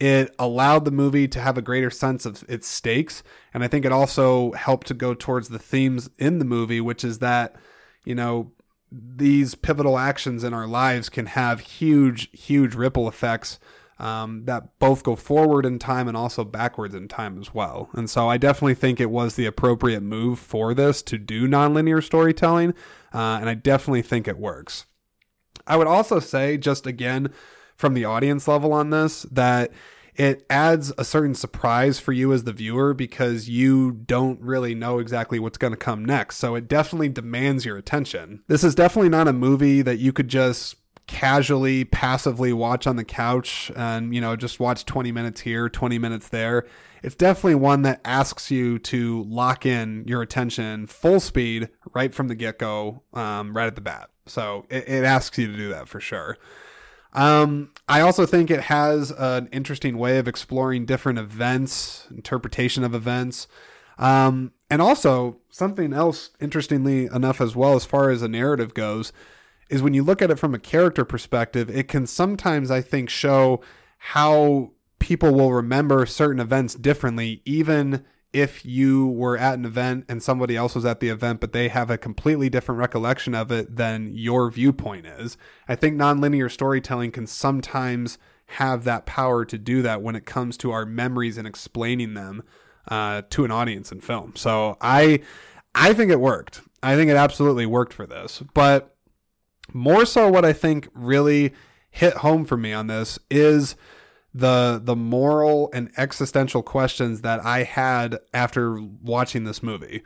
[0.00, 3.22] it allowed the movie to have a greater sense of its stakes.
[3.52, 7.04] And I think it also helped to go towards the themes in the movie, which
[7.04, 7.54] is that,
[8.04, 8.50] you know,
[8.90, 13.58] these pivotal actions in our lives can have huge, huge ripple effects
[13.98, 17.88] um, that both go forward in time and also backwards in time as well.
[17.92, 22.02] And so I definitely think it was the appropriate move for this to do nonlinear
[22.02, 22.74] storytelling.
[23.12, 24.86] Uh, and I definitely think it works.
[25.66, 27.32] I would also say, just again,
[27.76, 29.72] from the audience level on this, that
[30.14, 34.98] it adds a certain surprise for you as the viewer because you don't really know
[34.98, 36.36] exactly what's going to come next.
[36.36, 38.42] So it definitely demands your attention.
[38.46, 43.04] This is definitely not a movie that you could just casually passively watch on the
[43.04, 46.64] couch and you know just watch 20 minutes here 20 minutes there
[47.02, 52.28] it's definitely one that asks you to lock in your attention full speed right from
[52.28, 55.88] the get-go um, right at the bat so it, it asks you to do that
[55.88, 56.38] for sure
[57.14, 62.94] um, I also think it has an interesting way of exploring different events, interpretation of
[62.94, 63.46] events.
[63.98, 69.12] Um, and also something else interestingly enough as well as far as a narrative goes
[69.70, 73.08] is when you look at it from a character perspective, it can sometimes I think
[73.08, 73.60] show
[73.98, 80.22] how people will remember certain events differently even if you were at an event and
[80.22, 83.76] somebody else was at the event, but they have a completely different recollection of it
[83.76, 85.38] than your viewpoint is.
[85.68, 90.56] I think nonlinear storytelling can sometimes have that power to do that when it comes
[90.58, 92.42] to our memories and explaining them
[92.88, 94.34] uh, to an audience in film.
[94.34, 95.20] So I,
[95.74, 96.60] I think it worked.
[96.82, 98.42] I think it absolutely worked for this.
[98.52, 98.96] But
[99.72, 101.54] more so, what I think really
[101.90, 103.76] hit home for me on this is
[104.34, 110.02] the the moral and existential questions that I had after watching this movie.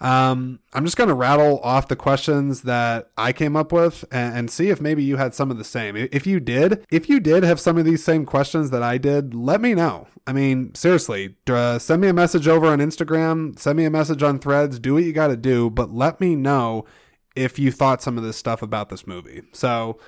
[0.00, 4.36] Um, I'm just going to rattle off the questions that I came up with and,
[4.36, 5.96] and, see if maybe you had some of the same.
[5.96, 9.34] If you did, if you did have some of these same questions that I did,
[9.34, 10.06] let me know.
[10.24, 14.22] I mean, seriously, uh, send me a message over on Instagram, send me a message
[14.22, 16.84] on threads, do what you got to do, but let me know
[17.34, 19.42] if you thought some of this stuff about this movie.
[19.52, 19.98] So,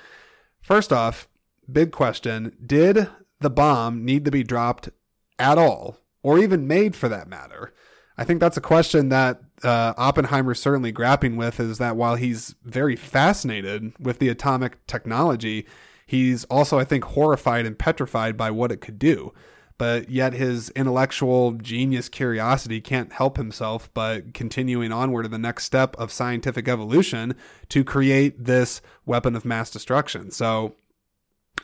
[0.61, 1.27] first off,
[1.69, 3.09] big question Did
[3.41, 4.89] the bomb need to be dropped
[5.37, 7.73] at all, or even made for that matter?
[8.17, 12.55] I think that's a question that uh, Oppenheimer's certainly grappling with is that while he's
[12.63, 15.65] very fascinated with the atomic technology,
[16.05, 19.33] he's also, I think, horrified and petrified by what it could do.
[19.77, 25.63] But yet his intellectual genius curiosity can't help himself but continuing onward to the next
[25.63, 27.33] step of scientific evolution
[27.69, 30.29] to create this weapon of mass destruction.
[30.29, 30.75] So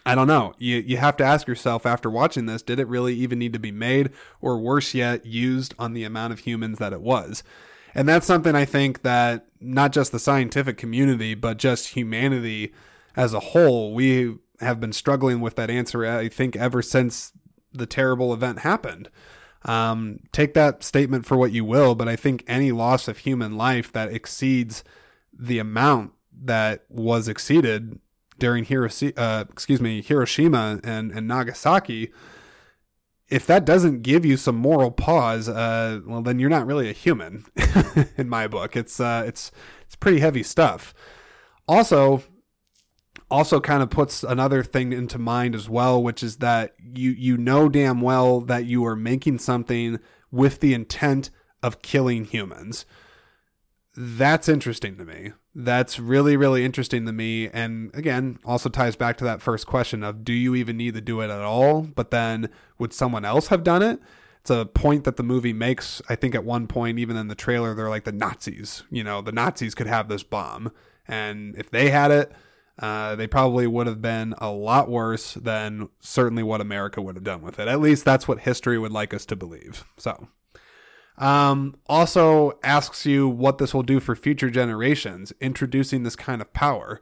[0.08, 0.54] I don't know.
[0.58, 3.60] You you have to ask yourself after watching this, did it really even need to
[3.60, 7.44] be made or worse yet used on the amount of humans that it was?
[7.94, 12.74] And that's something I think that not just the scientific community, but just humanity
[13.16, 17.34] as a whole, we have been struggling with that answer I think ever since
[17.74, 19.10] the terrible event happened.
[19.66, 23.58] Um, take that statement for what you will, but I think any loss of human
[23.58, 24.84] life that exceeds
[25.38, 28.00] the amount that was exceeded
[28.38, 32.12] during Hiroshima, uh, excuse me, Hiroshima and, and Nagasaki,
[33.30, 36.94] if that doesn't give you some moral pause, uh, well, then you're not really a
[36.94, 37.46] human,
[38.18, 38.76] in my book.
[38.76, 39.52] It's uh, it's
[39.86, 40.94] it's pretty heavy stuff.
[41.68, 42.24] Also,
[43.30, 47.38] also kind of puts another thing into mind as well, which is that you you
[47.38, 50.00] know damn well that you are making something
[50.32, 51.30] with the intent
[51.62, 52.86] of killing humans.
[54.00, 55.32] That's interesting to me.
[55.56, 57.50] That's really really interesting to me.
[57.50, 61.02] And again also ties back to that first question of do you even need to
[61.02, 61.82] do it at all?
[61.82, 64.00] But then would someone else have done it?
[64.42, 67.36] It's a point that the movie makes i think at one point even in the
[67.36, 70.72] trailer they're like the nazis you know the nazis could have this bomb.
[71.08, 72.32] And if they had it
[72.80, 77.24] uh, they probably would have been a lot worse than certainly what america would have
[77.24, 77.68] done with it.
[77.68, 79.86] At least that's what history would like us to believe.
[79.98, 80.28] So
[81.18, 86.54] um, also asks you what this will do for future generations, introducing this kind of
[86.54, 87.02] power.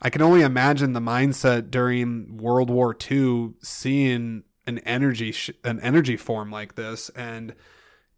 [0.00, 5.78] I can only imagine the mindset during World War II, seeing an energy sh- an
[5.80, 7.54] energy form like this, and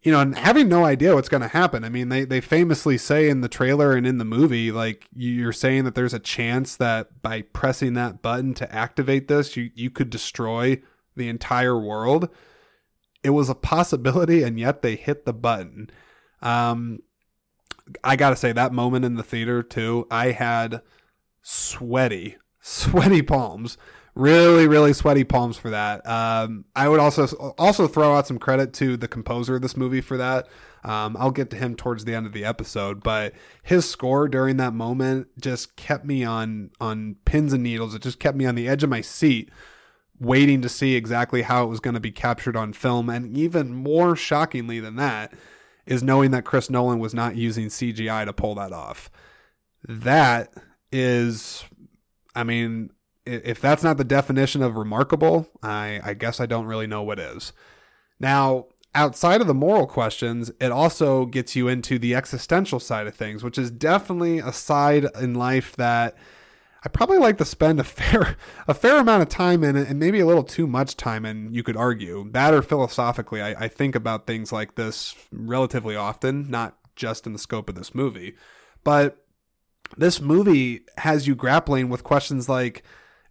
[0.02, 1.84] you know, and having no idea what's going to happen.
[1.84, 5.52] I mean, they they famously say in the trailer and in the movie, like you're
[5.52, 9.90] saying that there's a chance that by pressing that button to activate this, you you
[9.90, 10.80] could destroy
[11.16, 12.30] the entire world
[13.24, 15.90] it was a possibility, and yet they hit the button.
[16.42, 17.00] Um,
[18.04, 20.82] I gotta say that moment in the theater too, I had
[21.42, 23.76] sweaty, sweaty palms.
[24.14, 26.06] Really, really sweaty palms for that.
[26.06, 27.26] Um, I would also
[27.58, 30.46] also throw out some credit to the composer of this movie for that.
[30.84, 33.32] Um, I'll get to him towards the end of the episode, but
[33.64, 37.94] his score during that moment just kept me on on pins and needles.
[37.94, 39.50] It just kept me on the edge of my seat
[40.20, 43.10] waiting to see exactly how it was going to be captured on film.
[43.10, 45.32] And even more shockingly than that
[45.86, 49.10] is knowing that Chris Nolan was not using CGI to pull that off.
[49.86, 50.52] That
[50.90, 51.64] is,
[52.34, 52.90] I mean,
[53.26, 57.18] if that's not the definition of remarkable, I, I guess I don't really know what
[57.18, 57.52] is.
[58.20, 63.14] Now, outside of the moral questions, it also gets you into the existential side of
[63.14, 66.16] things, which is definitely a side in life that
[66.84, 68.36] I probably like to spend a fair
[68.68, 71.52] a fair amount of time in it, and maybe a little too much time in.
[71.52, 72.28] You could argue.
[72.30, 77.32] That, or philosophically, I, I think about things like this relatively often, not just in
[77.32, 78.34] the scope of this movie,
[78.84, 79.24] but
[79.96, 82.82] this movie has you grappling with questions like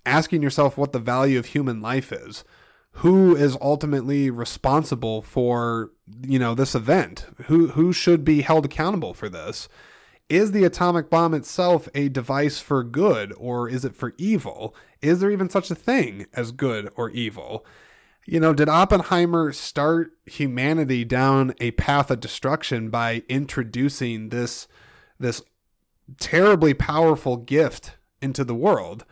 [0.06, 2.44] asking yourself what the value of human life is.
[2.98, 7.26] Who is ultimately responsible for you know this event?
[7.46, 9.68] Who who should be held accountable for this
[10.34, 14.76] is the atomic bomb itself a device for good or is it for evil?
[15.00, 17.64] Is there even such a thing as good or evil?
[18.26, 24.68] You know, did Oppenheimer start humanity down a path of destruction by introducing this
[25.20, 25.44] this
[26.20, 29.06] terribly powerful gift into the world?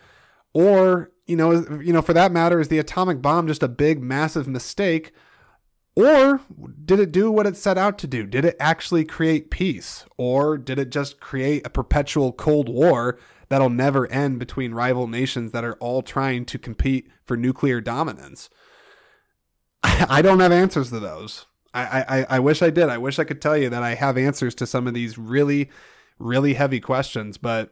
[0.53, 4.01] Or, you know, you know, for that matter, is the atomic bomb just a big
[4.01, 5.11] massive mistake
[6.05, 6.41] or
[6.85, 8.25] did it do what it set out to do?
[8.25, 10.05] Did it actually create peace?
[10.17, 13.17] Or did it just create a perpetual Cold War
[13.49, 18.49] that'll never end between rival nations that are all trying to compete for nuclear dominance?
[19.83, 21.45] I don't have answers to those.
[21.73, 22.89] I, I, I wish I did.
[22.89, 25.69] I wish I could tell you that I have answers to some of these really,
[26.19, 27.71] really heavy questions, but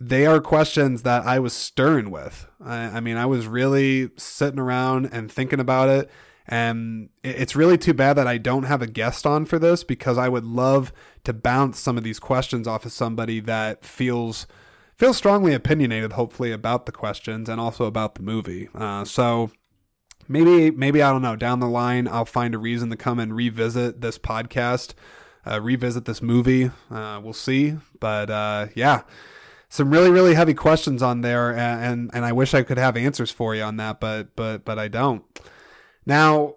[0.00, 2.48] they are questions that I was stirring with.
[2.64, 6.10] I, I mean, I was really sitting around and thinking about it
[6.50, 10.18] And it's really too bad that I don't have a guest on for this because
[10.18, 14.48] I would love to bounce some of these questions off of somebody that feels
[14.96, 18.68] feels strongly opinionated, hopefully, about the questions and also about the movie.
[18.74, 19.52] Uh, so
[20.26, 23.32] maybe maybe I don't know down the line I'll find a reason to come and
[23.34, 24.94] revisit this podcast,
[25.46, 26.72] uh, revisit this movie.
[26.90, 29.02] Uh, we'll see, but uh, yeah,
[29.68, 32.96] some really really heavy questions on there, and, and and I wish I could have
[32.96, 35.22] answers for you on that, but but but I don't.
[36.06, 36.56] Now.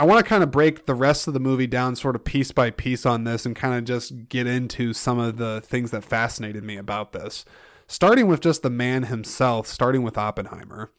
[0.00, 2.52] I want to kind of break the rest of the movie down sort of piece
[2.52, 6.04] by piece on this and kind of just get into some of the things that
[6.04, 7.44] fascinated me about this.
[7.88, 10.92] Starting with just the man himself, starting with Oppenheimer.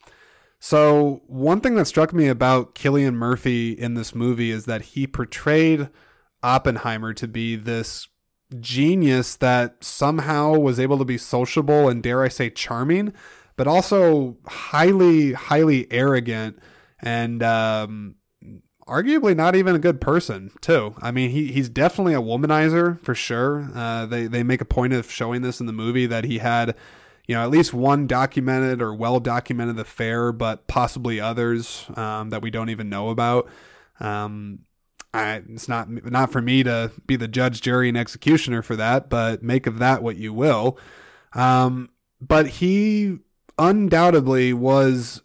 [0.58, 5.06] So, one thing that struck me about Cillian Murphy in this movie is that he
[5.06, 5.88] portrayed
[6.42, 8.06] Oppenheimer to be this
[8.60, 13.14] genius that somehow was able to be sociable and, dare I say, charming,
[13.56, 16.58] but also highly, highly arrogant
[17.02, 18.16] and um,
[18.86, 20.94] arguably not even a good person, too.
[21.00, 23.70] I mean, he, he's definitely a womanizer for sure.
[23.74, 26.76] Uh, they, they make a point of showing this in the movie that he had
[27.30, 32.42] you know, at least one documented or well documented affair, but possibly others um, that
[32.42, 33.48] we don't even know about.
[34.00, 34.60] Um,
[35.14, 39.08] I, it's not not for me to be the judge, jury, and executioner for that,
[39.08, 40.76] but make of that what you will.
[41.32, 43.18] Um, but he
[43.58, 45.22] undoubtedly was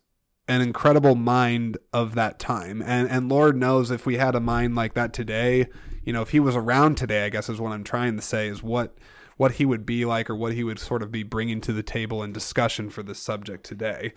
[0.48, 4.76] an incredible mind of that time, and and Lord knows if we had a mind
[4.76, 5.68] like that today,
[6.04, 8.48] you know, if he was around today, I guess is what I'm trying to say
[8.48, 8.96] is what
[9.38, 11.84] what he would be like or what he would sort of be bringing to the
[11.84, 14.14] table in discussion for this subject today.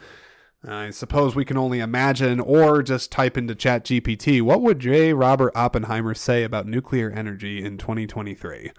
[0.66, 5.12] I suppose we can only imagine or just type into Chat GPT what would J.
[5.12, 8.72] Robert Oppenheimer say about nuclear energy in 2023?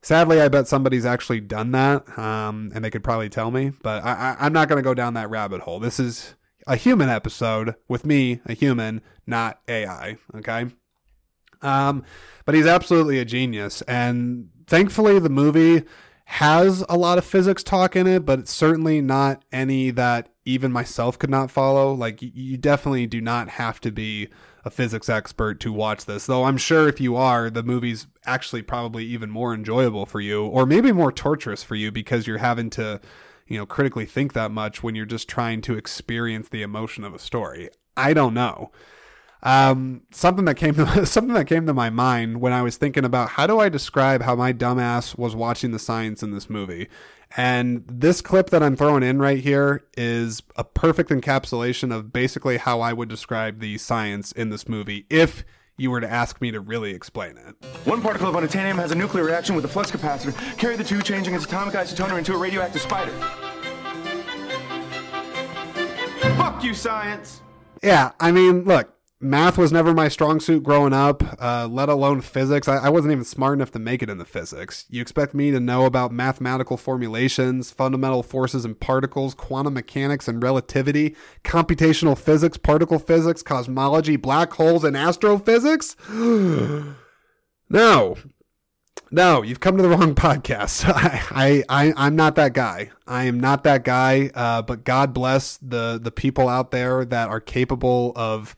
[0.00, 4.02] Sadly, I bet somebody's actually done that, um, and they could probably tell me, but
[4.04, 5.78] I, I, I'm not going to go down that rabbit hole.
[5.78, 6.34] This is
[6.66, 10.66] a human episode with me, a human, not AI, okay?
[11.60, 12.04] Um,
[12.44, 15.84] but he's absolutely a genius, and thankfully the movie
[16.24, 20.72] has a lot of physics talk in it, but it's certainly not any that even
[20.72, 21.92] myself could not follow.
[21.92, 24.28] Like you definitely do not have to be
[24.64, 26.26] a physics expert to watch this.
[26.26, 30.46] Though I'm sure if you are, the movie's actually probably even more enjoyable for you
[30.46, 33.00] or maybe more torturous for you because you're having to,
[33.46, 37.14] you know, critically think that much when you're just trying to experience the emotion of
[37.14, 37.68] a story.
[37.96, 38.70] I don't know.
[39.44, 43.04] Um, something that came to something that came to my mind when I was thinking
[43.04, 46.88] about how do I describe how my dumbass was watching the science in this movie.
[47.36, 52.58] And this clip that I'm throwing in right here is a perfect encapsulation of basically
[52.58, 55.44] how I would describe the science in this movie if
[55.76, 57.54] you were to ask me to really explain it.
[57.84, 60.36] One particle of unobtainium has a nuclear reaction with a flux capacitor.
[60.58, 63.12] Carry the two, changing its atomic isotoner into a radioactive spider.
[66.36, 67.40] Fuck you, science!
[67.82, 72.20] Yeah, I mean, look, math was never my strong suit growing up, uh, let alone
[72.20, 72.66] physics.
[72.66, 74.84] I, I, wasn't even smart enough to make it into physics.
[74.90, 80.42] You expect me to know about mathematical formulations, fundamental forces and particles, quantum mechanics and
[80.42, 85.96] relativity, computational physics, particle physics, cosmology, black holes, and astrophysics?
[86.10, 86.96] no.
[89.14, 90.84] No, you've come to the wrong podcast.
[90.88, 92.90] I, I, I, am not that guy.
[93.06, 94.30] I am not that guy.
[94.34, 98.56] Uh, but God bless the the people out there that are capable of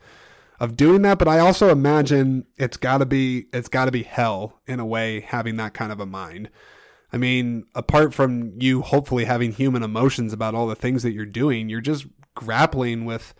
[0.60, 4.02] of doing that but i also imagine it's got to be it's got to be
[4.02, 6.50] hell in a way having that kind of a mind.
[7.12, 11.26] I mean apart from you hopefully having human emotions about all the things that you're
[11.26, 13.34] doing you're just grappling with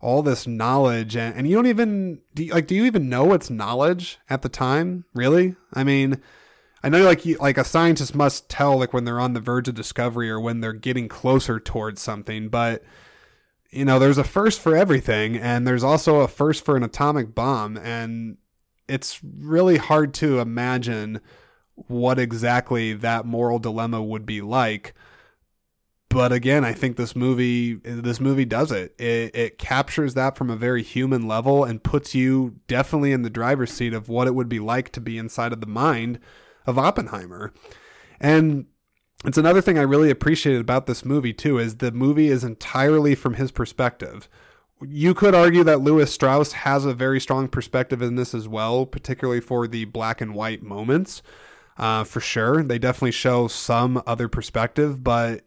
[0.00, 3.32] all this knowledge and, and you don't even do you, like do you even know
[3.32, 5.04] it's knowledge at the time?
[5.14, 5.56] Really?
[5.72, 6.20] I mean
[6.82, 9.68] i know like you, like a scientist must tell like when they're on the verge
[9.68, 12.82] of discovery or when they're getting closer towards something but
[13.74, 17.34] you know, there's a first for everything, and there's also a first for an atomic
[17.34, 18.36] bomb, and
[18.88, 21.20] it's really hard to imagine
[21.74, 24.94] what exactly that moral dilemma would be like.
[26.08, 28.94] But again, I think this movie this movie does it.
[29.00, 33.30] It it captures that from a very human level and puts you definitely in the
[33.30, 36.20] driver's seat of what it would be like to be inside of the mind
[36.66, 37.52] of Oppenheimer.
[38.20, 38.66] And
[39.24, 43.14] it's another thing I really appreciated about this movie too is the movie is entirely
[43.14, 44.28] from his perspective.
[44.82, 48.84] You could argue that Lewis Strauss has a very strong perspective in this as well,
[48.84, 51.22] particularly for the black and white moments.
[51.76, 55.44] Uh, for sure, they definitely show some other perspective, but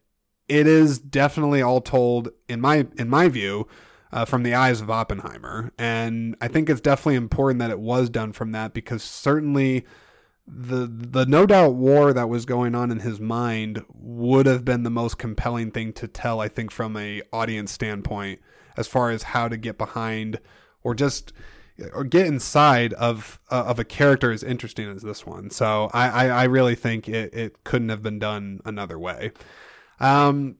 [0.48, 3.68] it is definitely all told in my in my view
[4.12, 8.10] uh, from the eyes of Oppenheimer, and I think it's definitely important that it was
[8.10, 9.86] done from that because certainly
[10.48, 14.84] the the no doubt war that was going on in his mind would have been
[14.84, 18.40] the most compelling thing to tell i think from a audience standpoint
[18.78, 20.40] as far as how to get behind
[20.84, 21.34] or just
[21.94, 25.50] or get inside of uh, of a character as interesting as this one.
[25.50, 29.32] So I I, I really think it, it couldn't have been done another way.
[30.00, 30.58] Um,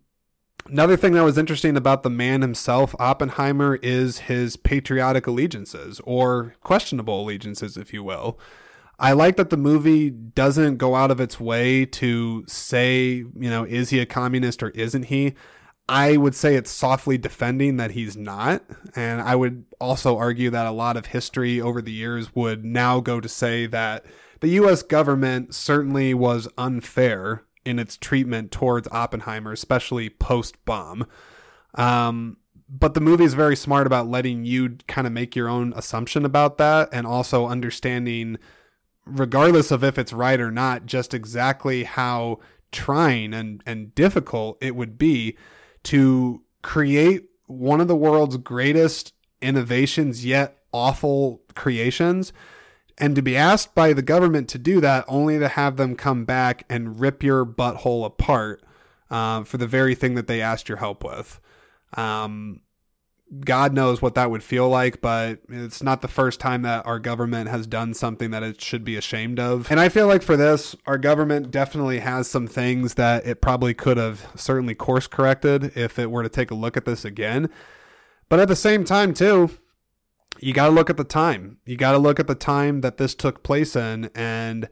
[0.70, 6.56] Another thing that was interesting about the man himself, Oppenheimer, is his patriotic allegiances, or
[6.62, 8.38] questionable allegiances, if you will.
[9.00, 13.64] I like that the movie doesn't go out of its way to say, you know,
[13.64, 15.36] is he a communist or isn't he?
[15.90, 18.64] I would say it's softly defending that he's not.
[18.96, 23.00] And I would also argue that a lot of history over the years would now
[23.00, 24.06] go to say that
[24.42, 31.06] the US government certainly was unfair in its treatment towards Oppenheimer, especially post bomb.
[31.76, 32.38] Um,
[32.70, 36.26] but the movie is very smart about letting you kind of make your own assumption
[36.26, 38.38] about that and also understanding,
[39.10, 42.40] regardless of if it's right or not, just exactly how
[42.72, 45.38] trying and, and difficult it would be
[45.84, 52.34] to create one of the world's greatest innovations yet awful creations
[52.98, 56.26] and to be asked by the government to do that, only to have them come
[56.26, 58.64] back and rip your butthole apart
[59.12, 61.40] uh, for the very thing that they asked your help with.
[61.94, 62.62] Um,
[63.42, 66.98] God knows what that would feel like, but it's not the first time that our
[66.98, 69.70] government has done something that it should be ashamed of.
[69.70, 73.74] And I feel like for this, our government definitely has some things that it probably
[73.74, 77.50] could have certainly course corrected if it were to take a look at this again.
[78.30, 79.50] But at the same time, too,
[80.40, 81.58] you got to look at the time.
[81.66, 84.10] You got to look at the time that this took place in.
[84.16, 84.70] And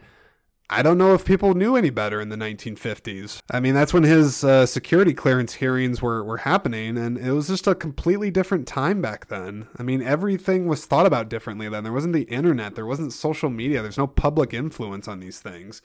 [0.69, 3.39] I don't know if people knew any better in the 1950s.
[3.51, 6.97] I mean, that's when his uh, security clearance hearings were, were happening.
[6.97, 9.67] And it was just a completely different time back then.
[9.77, 11.83] I mean, everything was thought about differently then.
[11.83, 15.83] There wasn't the internet, there wasn't social media, there's no public influence on these things.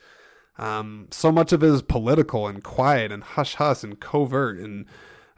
[0.59, 4.87] Um, so much of it is political and quiet and hush hush and covert and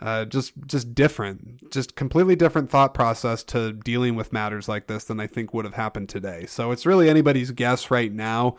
[0.01, 5.05] uh, just just different, just completely different thought process to dealing with matters like this
[5.05, 6.47] than I think would have happened today.
[6.47, 8.57] So it's really anybody's guess right now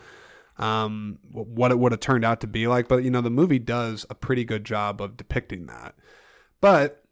[0.58, 2.88] um, what it would have turned out to be like.
[2.88, 5.94] But you know, the movie does a pretty good job of depicting that.
[6.60, 7.04] But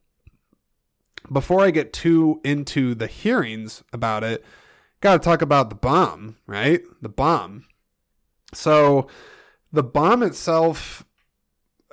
[1.31, 4.45] before I get too into the hearings about it,
[5.01, 6.83] got to talk about the bomb, right?
[7.01, 7.67] The bomb.
[8.55, 9.09] So
[9.73, 11.05] the bomb itself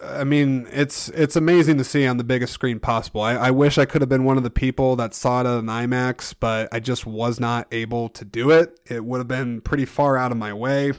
[0.01, 3.21] I mean, it's it's amazing to see on the biggest screen possible.
[3.21, 5.59] I, I, wish I could have been one of the people that saw it at
[5.59, 8.79] an IMAX, but I just was not able to do it.
[8.89, 10.93] It would have been pretty far out of my way,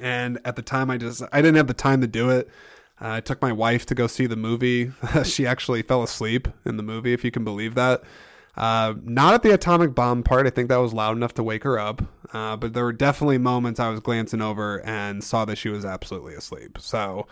[0.00, 2.48] and at the time, I just I didn't have the time to do it.
[3.00, 4.92] Uh, I took my wife to go see the movie.
[5.24, 8.02] she actually fell asleep in the movie, if you can believe that.
[8.56, 10.46] Uh, not at the atomic bomb part.
[10.46, 12.02] I think that was loud enough to wake her up.
[12.32, 15.84] Uh, but there were definitely moments I was glancing over and saw that she was
[15.84, 16.78] absolutely asleep.
[16.80, 17.26] So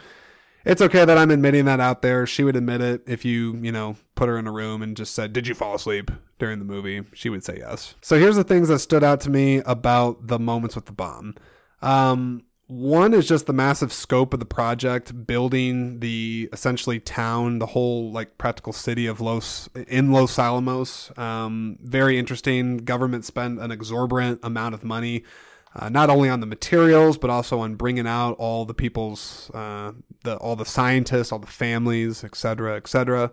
[0.64, 2.26] it's okay that I'm admitting that out there.
[2.26, 5.14] She would admit it if you, you know, put her in a room and just
[5.14, 7.02] said, Did you fall asleep during the movie?
[7.14, 7.94] She would say yes.
[8.02, 11.36] So here's the things that stood out to me about the moments with the bomb.
[11.80, 17.66] Um, one is just the massive scope of the project, building the essentially town, the
[17.66, 21.12] whole like practical city of Los in Los Alamos.
[21.18, 22.78] Um, very interesting.
[22.78, 25.24] Government spent an exorbitant amount of money
[25.76, 29.92] uh, not only on the materials but also on bringing out all the people's uh,
[30.22, 33.32] the all the scientists all the families etc etc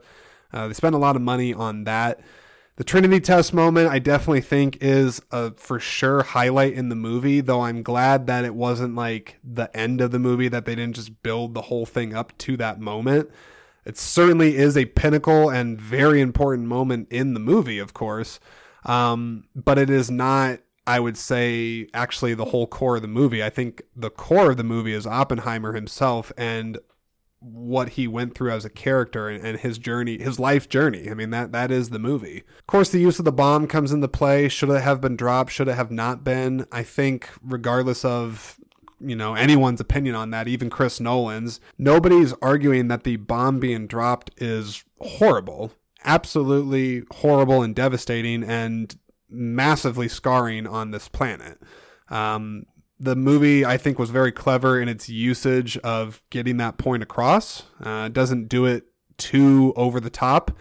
[0.53, 2.19] uh, they spend a lot of money on that
[2.75, 7.41] the trinity test moment i definitely think is a for sure highlight in the movie
[7.41, 10.95] though i'm glad that it wasn't like the end of the movie that they didn't
[10.95, 13.29] just build the whole thing up to that moment
[13.85, 18.39] it certainly is a pinnacle and very important moment in the movie of course
[18.83, 23.43] um, but it is not I would say actually the whole core of the movie.
[23.43, 26.79] I think the core of the movie is Oppenheimer himself and
[27.41, 31.09] what he went through as a character and, and, his journey, his life journey.
[31.09, 32.43] I mean that that is the movie.
[32.59, 34.47] Of course, the use of the bomb comes into play.
[34.47, 35.51] Should it have been dropped?
[35.51, 36.65] Should it have not been?
[36.71, 38.59] I think regardless of
[38.99, 43.87] you know anyone's opinion on that, even Chris Nolan's, nobody's arguing that the bomb being
[43.87, 45.73] dropped is horrible.
[46.05, 48.95] Absolutely horrible and devastating and
[49.29, 51.59] massively scarring on this planet.
[52.09, 52.65] Um,
[53.01, 57.63] the movie, I think, was very clever in its usage of getting that point across.
[57.83, 58.85] Uh, it doesn't do it
[59.17, 60.51] too over the top.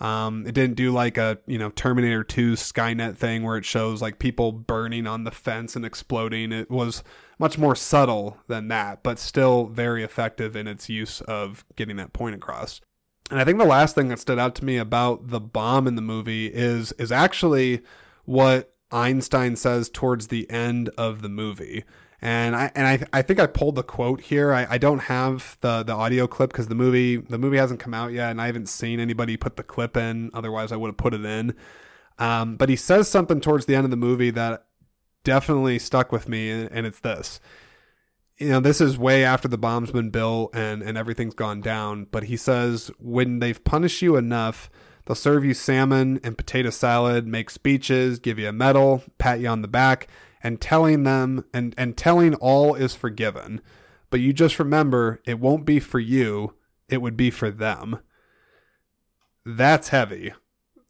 [0.00, 4.02] Um, it didn't do like a you know Terminator 2 Skynet thing where it shows
[4.02, 6.50] like people burning on the fence and exploding.
[6.50, 7.04] It was
[7.38, 12.12] much more subtle than that, but still very effective in its use of getting that
[12.12, 12.80] point across.
[13.30, 15.94] And I think the last thing that stood out to me about the bomb in
[15.94, 17.82] the movie is is actually
[18.24, 21.84] what Einstein says towards the end of the movie.
[22.22, 24.54] And I and I, I think I pulled the quote here.
[24.54, 27.92] I, I don't have the, the audio clip because the movie the movie hasn't come
[27.92, 30.30] out yet, and I haven't seen anybody put the clip in.
[30.32, 31.54] Otherwise, I would have put it in.
[32.18, 34.64] Um, but he says something towards the end of the movie that
[35.24, 37.40] definitely stuck with me, and, it's this.
[38.38, 42.06] You know, this is way after the bomb's been built and, and everything's gone down,
[42.10, 44.70] but he says, when they've punished you enough,
[45.04, 49.48] they'll serve you salmon and potato salad, make speeches, give you a medal, pat you
[49.48, 50.08] on the back,
[50.42, 53.60] and telling them and, and telling all is forgiven.
[54.10, 56.54] But you just remember it won't be for you,
[56.88, 57.98] it would be for them.
[59.44, 60.32] That's heavy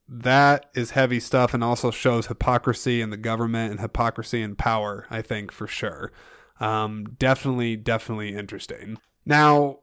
[0.08, 5.06] that is heavy stuff and also shows hypocrisy in the government and hypocrisy in power,
[5.10, 6.12] I think, for sure.
[6.60, 8.98] Um, definitely, definitely interesting.
[9.24, 9.80] Now,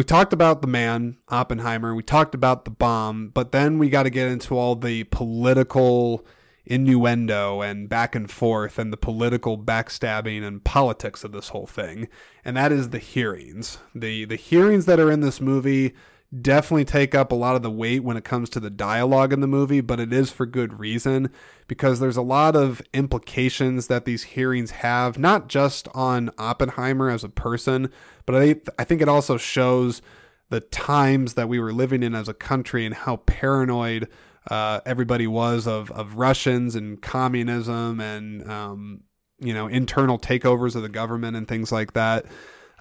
[0.00, 4.04] we talked about the man, Oppenheimer, we talked about the bomb, but then we got
[4.04, 6.24] to get into all the political
[6.64, 12.08] innuendo and back and forth and the political backstabbing and politics of this whole thing.
[12.46, 13.76] And that is the hearings.
[13.94, 15.92] The the hearings that are in this movie
[16.38, 19.40] definitely take up a lot of the weight when it comes to the dialogue in
[19.40, 21.30] the movie, but it is for good reason
[21.66, 27.24] because there's a lot of implications that these hearings have, not just on Oppenheimer as
[27.24, 27.90] a person,
[28.26, 30.02] but I, I think it also shows
[30.50, 34.08] the times that we were living in as a country and how paranoid
[34.48, 39.02] uh, everybody was of, of Russians and communism and, um,
[39.40, 42.26] you know, internal takeovers of the government and things like that.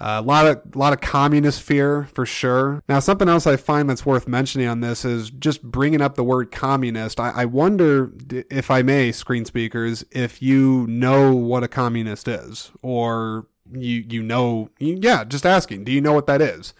[0.02, 2.82] A uh, lot of a lot of communist fear for sure.
[2.88, 6.24] Now, something else I find that's worth mentioning on this is just bringing up the
[6.24, 7.20] word communist.
[7.20, 12.72] I, I wonder if I may, screen speakers, if you know what a communist is,
[12.82, 15.84] or you you know, yeah, just asking.
[15.84, 16.74] Do you know what that is?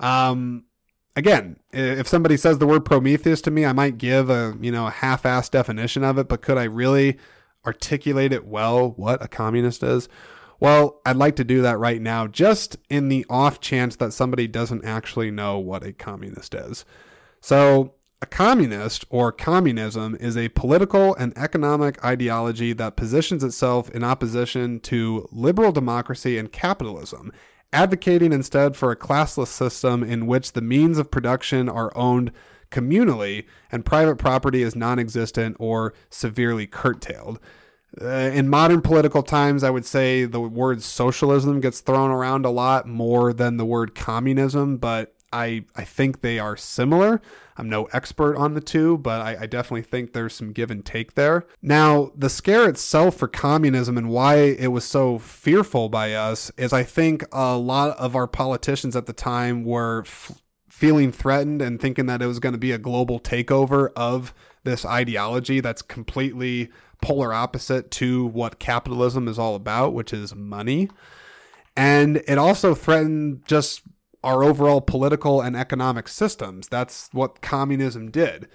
[0.00, 0.64] Um,
[1.14, 4.88] again, if somebody says the word Prometheus to me, I might give a you know
[4.88, 7.18] a half-assed definition of it, but could I really
[7.64, 10.08] articulate it well what a communist is?
[10.60, 14.48] Well, I'd like to do that right now, just in the off chance that somebody
[14.48, 16.84] doesn't actually know what a communist is.
[17.40, 24.02] So, a communist or communism is a political and economic ideology that positions itself in
[24.02, 27.32] opposition to liberal democracy and capitalism,
[27.72, 32.32] advocating instead for a classless system in which the means of production are owned
[32.72, 37.38] communally and private property is non existent or severely curtailed.
[38.00, 42.50] Uh, in modern political times, I would say the word socialism gets thrown around a
[42.50, 47.20] lot more than the word communism, but I, I think they are similar.
[47.56, 50.84] I'm no expert on the two, but I, I, definitely think there's some give and
[50.84, 51.46] take there.
[51.60, 56.72] Now, the scare itself for communism and why it was so fearful by us is
[56.72, 61.80] I think a lot of our politicians at the time were f- feeling threatened and
[61.80, 64.32] thinking that it was going to be a global takeover of
[64.64, 66.70] this ideology that's completely
[67.00, 70.88] polar opposite to what capitalism is all about, which is money.
[71.76, 73.82] And it also threatened just
[74.24, 76.68] our overall political and economic systems.
[76.68, 78.48] That's what communism did.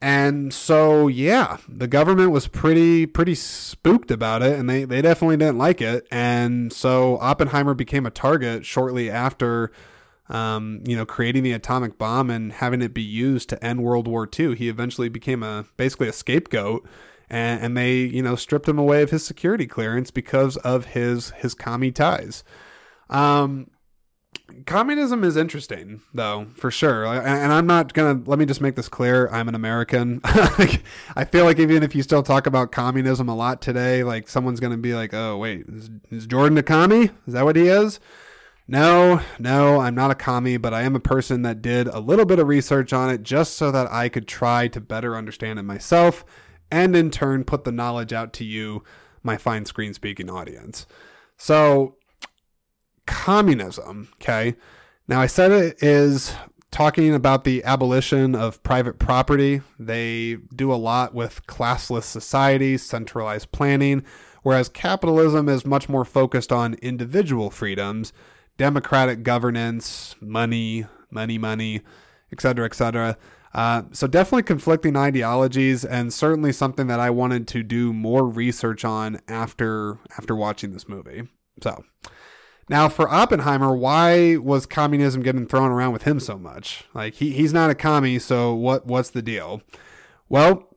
[0.00, 5.36] And so, yeah, the government was pretty pretty spooked about it, and they, they definitely
[5.36, 6.08] didn't like it.
[6.10, 9.70] And so Oppenheimer became a target shortly after,
[10.28, 14.08] um, you know, creating the atomic bomb and having it be used to end World
[14.08, 14.56] War II.
[14.56, 16.84] He eventually became a basically a scapegoat
[17.32, 21.30] and, and they you know stripped him away of his security clearance because of his
[21.30, 22.44] his commie ties.
[23.08, 23.70] Um,
[24.66, 27.06] communism is interesting though for sure.
[27.06, 29.28] And i'm not gonna let me just make this clear.
[29.30, 30.20] I'm an american.
[30.24, 34.60] I feel like even if you still talk about communism a lot today like someone's
[34.60, 37.10] gonna be like oh wait is, is jordan a commie?
[37.26, 37.98] Is that what he is?
[38.68, 42.26] No no i'm not a commie but i am a person that did a little
[42.26, 45.62] bit of research on it just so that i could try to better understand it
[45.62, 46.24] myself
[46.72, 48.82] and in turn put the knowledge out to you,
[49.22, 50.86] my fine screen speaking audience.
[51.36, 51.96] So,
[53.06, 54.56] communism, okay?
[55.06, 56.34] Now, I said it is
[56.70, 59.60] talking about the abolition of private property.
[59.78, 64.02] They do a lot with classless societies, centralized planning,
[64.42, 68.14] whereas capitalism is much more focused on individual freedoms,
[68.56, 71.82] democratic governance, money, money, money,
[72.32, 73.18] etc., etc.
[73.54, 78.84] Uh, so definitely conflicting ideologies, and certainly something that I wanted to do more research
[78.84, 81.28] on after after watching this movie.
[81.62, 81.84] So.
[82.68, 86.84] Now, for Oppenheimer, why was communism getting thrown around with him so much?
[86.94, 89.62] Like he, he's not a commie, so what what's the deal?
[90.28, 90.68] Well,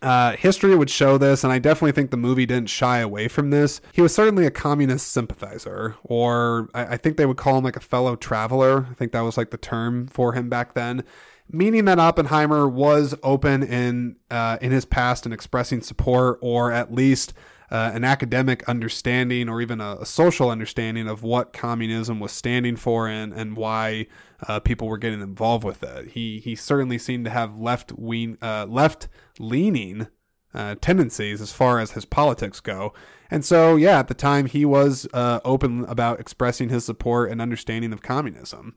[0.00, 3.50] uh, history would show this, and I definitely think the movie didn't shy away from
[3.50, 3.80] this.
[3.92, 7.76] He was certainly a communist sympathizer, or I, I think they would call him like
[7.76, 8.88] a fellow traveler.
[8.90, 11.04] I think that was like the term for him back then
[11.52, 16.92] meaning that Oppenheimer was open in uh, in his past in expressing support or at
[16.92, 17.34] least
[17.70, 22.76] uh, an academic understanding or even a, a, social understanding of what communism was standing
[22.76, 24.06] for and and why
[24.46, 26.08] uh, people were getting involved with it.
[26.08, 30.08] He he certainly seemed to have left wing uh, left leaning
[30.54, 32.92] uh, tendencies as far as his politics go.
[33.30, 37.40] And so, yeah, at the time, he was uh, open about expressing his support and
[37.40, 38.74] understanding of communism.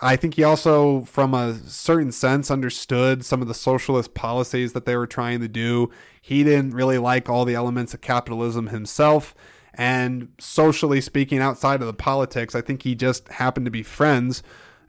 [0.00, 4.84] I think he also, from a certain sense, understood some of the socialist policies that
[4.84, 5.90] they were trying to do.
[6.20, 9.34] He didn't really like all the elements of capitalism himself.
[9.74, 14.42] And socially speaking, outside of the politics, I think he just happened to be friends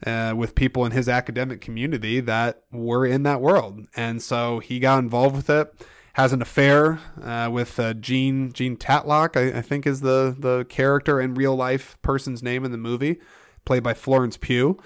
[0.05, 3.87] uh, with people in his academic community that were in that world.
[3.95, 5.73] And so he got involved with it
[6.13, 10.65] has an affair uh, with uh, Jean Jean Tatlock, I, I, think is the the
[10.65, 13.19] character in real life person's name in the movie,
[13.65, 14.77] played by Florence Pugh.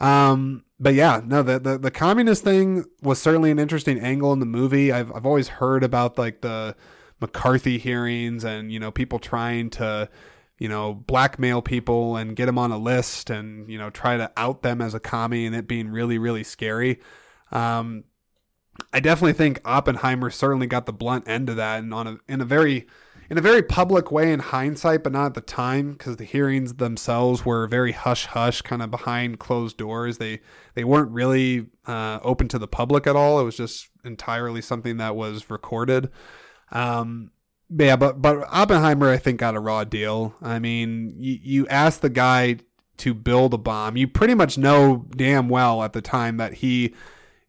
[0.00, 4.40] Um, but yeah, no, the, the the communist thing was certainly an interesting angle in
[4.40, 4.92] the movie.
[4.92, 6.76] I've I've always heard about like the
[7.20, 10.08] McCarthy hearings and you know people trying to
[10.58, 14.30] you know blackmail people and get them on a list and you know try to
[14.36, 17.00] out them as a commie and it being really really scary.
[17.50, 18.04] Um,
[18.92, 22.40] I definitely think Oppenheimer certainly got the blunt end of that, and on a in
[22.40, 22.86] a very
[23.30, 26.74] in a very public way in hindsight, but not at the time because the hearings
[26.74, 30.18] themselves were very hush hush, kind of behind closed doors.
[30.18, 30.40] They
[30.74, 33.38] they weren't really uh, open to the public at all.
[33.40, 36.10] It was just entirely something that was recorded.
[36.72, 37.30] Um,
[37.70, 40.34] yeah, but but Oppenheimer, I think, got a raw deal.
[40.40, 42.58] I mean, you you ask the guy
[42.98, 46.94] to build a bomb, you pretty much know damn well at the time that he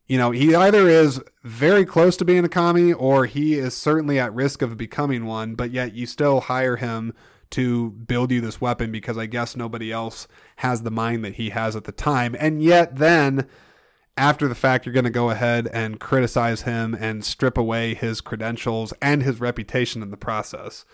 [0.10, 4.20] you know, he either is very close to being a commie or he is certainly
[4.20, 7.14] at risk of becoming one, but yet you still hire him
[7.51, 11.51] to build you this weapon because I guess nobody else has the mind that he
[11.51, 12.36] has at the time.
[12.39, 13.47] And yet then
[14.18, 18.20] after the fact you're going to go ahead and criticize him and strip away his
[18.20, 20.86] credentials and his reputation in the process.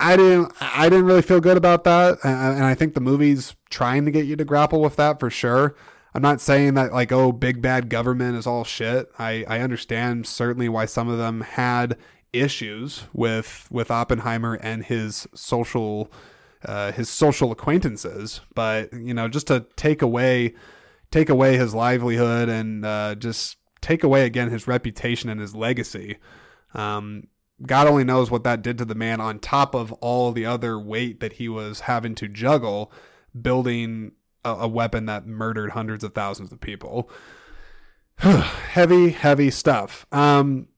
[0.00, 4.04] I didn't I didn't really feel good about that and I think the movie's trying
[4.06, 5.76] to get you to grapple with that for sure.
[6.18, 9.08] I'm not saying that like oh big bad government is all shit.
[9.20, 11.96] I I understand certainly why some of them had
[12.32, 16.10] issues with with Oppenheimer and his social
[16.64, 20.56] uh, his social acquaintances, but you know just to take away
[21.12, 26.18] take away his livelihood and uh, just take away again his reputation and his legacy.
[26.74, 27.28] Um,
[27.64, 30.80] God only knows what that did to the man on top of all the other
[30.80, 32.90] weight that he was having to juggle
[33.40, 34.12] building
[34.44, 37.10] a, a weapon that murdered hundreds of thousands of people.
[38.18, 40.06] heavy, heavy stuff.
[40.12, 40.68] Um,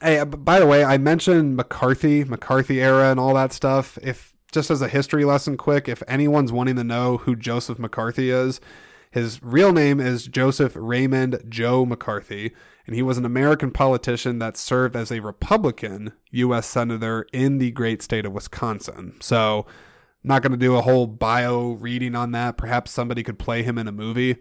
[0.00, 3.98] hey, uh, by the way, I mentioned McCarthy, McCarthy era, and all that stuff.
[4.02, 8.30] If just as a history lesson, quick, if anyone's wanting to know who Joseph McCarthy
[8.30, 8.60] is,
[9.10, 12.52] his real name is Joseph Raymond Joe McCarthy,
[12.86, 16.66] and he was an American politician that served as a Republican U.S.
[16.66, 19.16] Senator in the great state of Wisconsin.
[19.20, 19.66] So,
[20.24, 22.56] not going to do a whole bio reading on that.
[22.56, 24.36] Perhaps somebody could play him in a movie.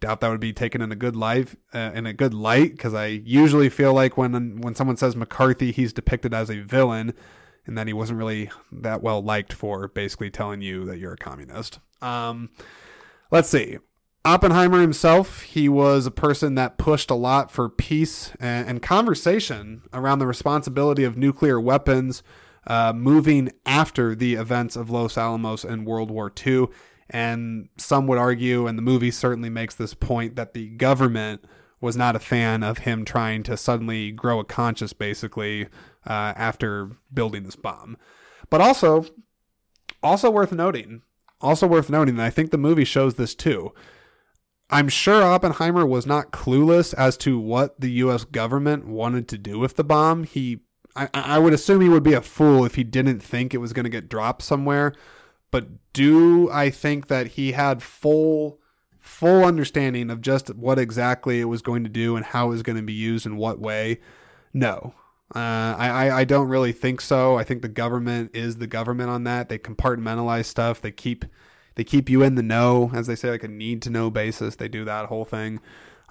[0.00, 2.94] Doubt that would be taken in a good life, uh, in a good light, because
[2.94, 7.12] I usually feel like when when someone says McCarthy, he's depicted as a villain,
[7.66, 11.18] and that he wasn't really that well liked for basically telling you that you're a
[11.18, 11.80] communist.
[12.00, 12.48] Um,
[13.30, 13.78] let's see.
[14.24, 19.82] Oppenheimer himself, he was a person that pushed a lot for peace and, and conversation
[19.94, 22.22] around the responsibility of nuclear weapons
[22.66, 26.66] uh, moving after the events of Los Alamos and World War II.
[27.08, 31.44] And some would argue, and the movie certainly makes this point, that the government
[31.80, 35.64] was not a fan of him trying to suddenly grow a conscience, basically,
[36.06, 37.96] uh, after building this bomb.
[38.48, 39.06] But also,
[40.02, 41.02] also worth noting,
[41.40, 43.72] also worth noting, and I think the movie shows this too.
[44.72, 48.24] I'm sure Oppenheimer was not clueless as to what the U.S.
[48.24, 50.22] government wanted to do with the bomb.
[50.24, 50.60] He
[51.00, 53.72] I, I would assume he would be a fool if he didn't think it was
[53.72, 54.92] going to get dropped somewhere.
[55.50, 58.58] But do I think that he had full
[58.98, 62.62] full understanding of just what exactly it was going to do and how it was
[62.62, 63.98] going to be used in what way?
[64.52, 64.94] No.
[65.34, 67.38] Uh, I, I don't really think so.
[67.38, 69.48] I think the government is the government on that.
[69.48, 70.80] They compartmentalize stuff.
[70.80, 71.24] They keep
[71.76, 74.56] they keep you in the know, as they say, like a need to know basis.
[74.56, 75.60] They do that whole thing.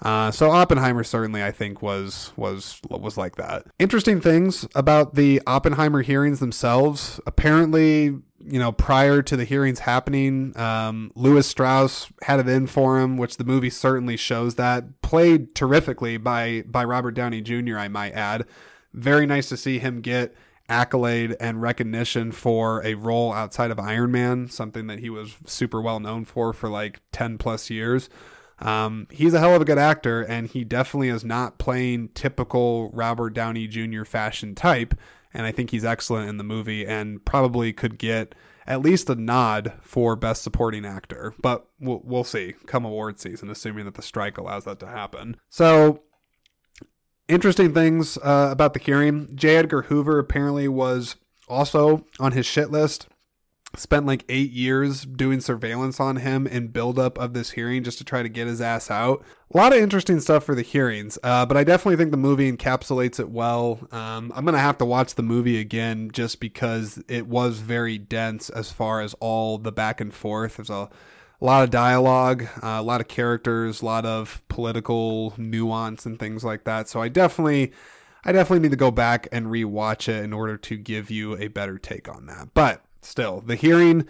[0.02, 3.64] Uh, so Oppenheimer certainly, I think, was was was like that.
[3.78, 7.20] Interesting things about the Oppenheimer hearings themselves.
[7.26, 8.04] Apparently,
[8.40, 13.18] you know, prior to the hearings happening, um, Lewis Strauss had it in for him,
[13.18, 15.02] which the movie certainly shows that.
[15.02, 17.76] Played terrifically by by Robert Downey Jr.
[17.76, 18.46] I might add.
[18.94, 20.34] Very nice to see him get
[20.68, 25.80] accolade and recognition for a role outside of Iron Man, something that he was super
[25.80, 28.08] well known for for like ten plus years.
[28.60, 32.90] Um, he's a hell of a good actor, and he definitely is not playing typical
[32.92, 34.04] Robert Downey Jr.
[34.04, 34.94] fashion type
[35.32, 38.34] and I think he's excellent in the movie and probably could get
[38.66, 41.34] at least a nod for best supporting actor.
[41.40, 45.36] But we'll, we'll see come award season, assuming that the strike allows that to happen.
[45.48, 46.02] So
[47.28, 49.34] interesting things uh, about the hearing.
[49.34, 49.56] J.
[49.56, 51.16] Edgar Hoover apparently was
[51.48, 53.06] also on his shit list.
[53.76, 58.04] Spent like eight years doing surveillance on him in buildup of this hearing just to
[58.04, 59.24] try to get his ass out.
[59.54, 62.50] A lot of interesting stuff for the hearings, uh, but I definitely think the movie
[62.50, 63.78] encapsulates it well.
[63.92, 68.50] Um, I'm gonna have to watch the movie again just because it was very dense
[68.50, 70.56] as far as all the back and forth.
[70.56, 70.90] There's a
[71.40, 76.18] a lot of dialogue, uh, a lot of characters, a lot of political nuance and
[76.18, 76.88] things like that.
[76.88, 77.72] So I definitely,
[78.24, 81.48] I definitely need to go back and rewatch it in order to give you a
[81.48, 82.48] better take on that.
[82.52, 84.06] But still, the hearing,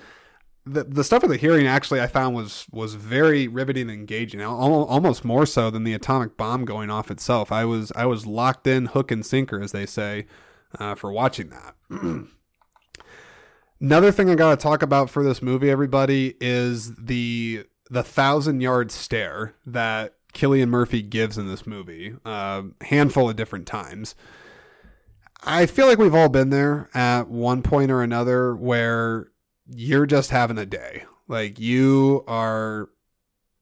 [0.67, 4.43] the, the stuff of the hearing actually I found was was very riveting and engaging,
[4.43, 7.51] almost more so than the atomic bomb going off itself.
[7.53, 10.27] I was I was locked in, hook and sinker, as they say,
[10.79, 11.75] uh, for watching that.
[13.81, 18.61] Another thing I got to talk about for this movie, everybody, is the the thousand
[18.61, 24.15] yard stare that Cillian Murphy gives in this movie, a uh, handful of different times.
[25.43, 29.31] I feel like we've all been there at one point or another where
[29.67, 31.05] you're just having a day.
[31.29, 32.91] Like you are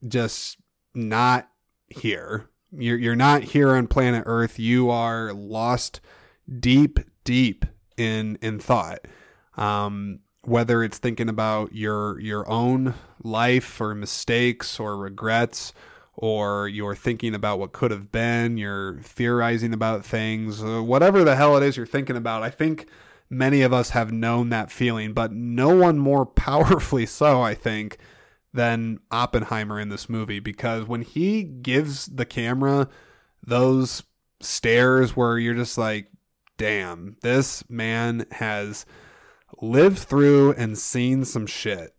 [0.07, 0.59] just
[0.95, 1.49] not
[1.89, 2.49] here.
[2.73, 4.59] You're you're not here on planet Earth.
[4.59, 6.01] You are lost
[6.59, 7.65] deep, deep
[7.97, 9.07] in in thought.
[9.57, 15.73] Um, whether it's thinking about your your own life or mistakes or regrets
[16.21, 21.37] or you're thinking about what could have been, you're theorizing about things, uh, whatever the
[21.37, 22.43] hell it is you're thinking about.
[22.43, 22.89] I think
[23.31, 27.99] many of us have known that feeling, but no one more powerfully so, I think,
[28.53, 32.89] than Oppenheimer in this movie because when he gives the camera
[33.47, 34.03] those
[34.41, 36.09] stares where you're just like,
[36.57, 38.87] damn, this man has
[39.63, 41.95] lived through and seen some shit.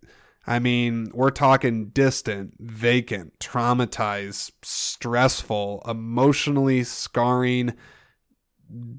[0.49, 7.75] I mean, we're talking distant, vacant, traumatized, stressful, emotionally scarring,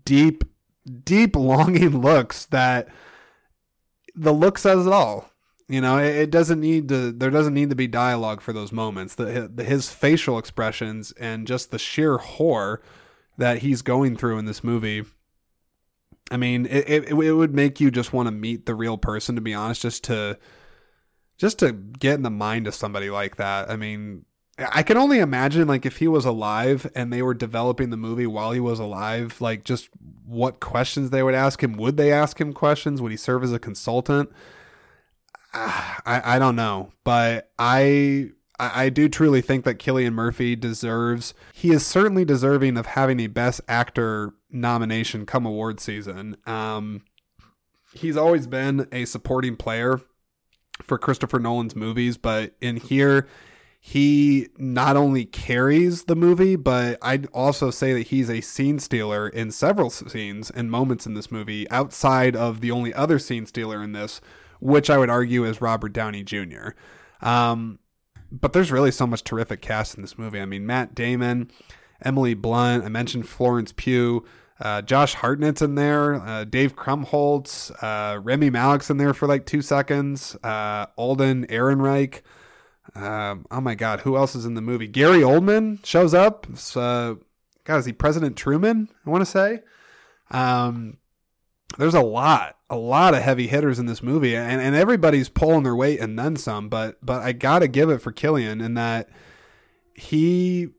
[0.05, 0.45] deep,
[1.03, 2.87] deep longing looks that
[4.15, 5.29] the look says it all.
[5.67, 9.17] You know, it, doesn't need to, there doesn't need to be dialogue for those moments.
[9.17, 12.81] The, his facial expressions and just the sheer horror
[13.39, 15.03] that he's going through in this movie.
[16.31, 19.35] I mean, it, it, it would make you just want to meet the real person,
[19.35, 20.39] to be honest, just to,
[21.41, 23.71] just to get in the mind of somebody like that.
[23.71, 24.27] I mean,
[24.59, 28.27] I can only imagine like if he was alive and they were developing the movie
[28.27, 29.89] while he was alive, like just
[30.27, 31.73] what questions they would ask him.
[31.79, 33.01] Would they ask him questions?
[33.01, 34.31] Would he serve as a consultant?
[35.55, 41.33] I I don't know, but I I do truly think that Cillian Murphy deserves.
[41.55, 46.37] He is certainly deserving of having a Best Actor nomination come award season.
[46.45, 47.03] Um,
[47.95, 50.03] he's always been a supporting player
[50.83, 53.27] for Christopher Nolan's movies, but in here,
[53.81, 59.29] he not only carries the movie, but I'd also say that he's a scene stealer
[59.29, 63.83] in several scenes and moments in this movie outside of the only other scene stealer
[63.83, 64.21] in this,
[64.61, 66.71] which I would argue is Robert Downey Jr.
[67.23, 67.79] Um,
[68.31, 70.41] but there's really so much terrific cast in this movie.
[70.41, 71.51] I mean, Matt Damon,
[72.03, 74.25] Emily Blunt, I mentioned Florence Pugh.
[74.61, 76.17] Uh, Josh Hartnett's in there.
[76.17, 77.71] Uh, Dave Krumholtz.
[77.83, 80.37] Uh, Rami Malek's in there for like two seconds.
[80.43, 82.21] Uh, Alden Ehrenreich.
[82.95, 84.89] Um, oh my God, who else is in the movie?
[84.89, 86.47] Gary Oldman shows up.
[86.75, 87.15] Uh,
[87.65, 88.89] God, is he President Truman?
[89.07, 89.61] I want to say.
[90.31, 90.99] Um,
[91.79, 95.63] there's a lot, a lot of heavy hitters in this movie, and, and everybody's pulling
[95.63, 96.69] their weight and then some.
[96.69, 99.09] But but I gotta give it for Cillian in that
[99.95, 100.71] he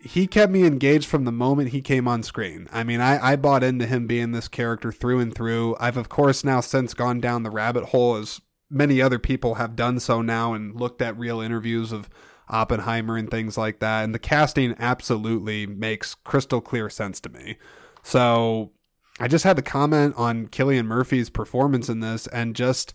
[0.00, 2.68] he kept me engaged from the moment he came on screen.
[2.72, 5.76] I mean, I, I bought into him being this character through and through.
[5.78, 8.40] I've, of course, now since gone down the rabbit hole as
[8.70, 12.08] many other people have done so now and looked at real interviews of
[12.48, 14.04] Oppenheimer and things like that.
[14.04, 17.58] And the casting absolutely makes crystal clear sense to me.
[18.02, 18.72] So
[19.18, 22.94] I just had to comment on Cillian Murphy's performance in this and just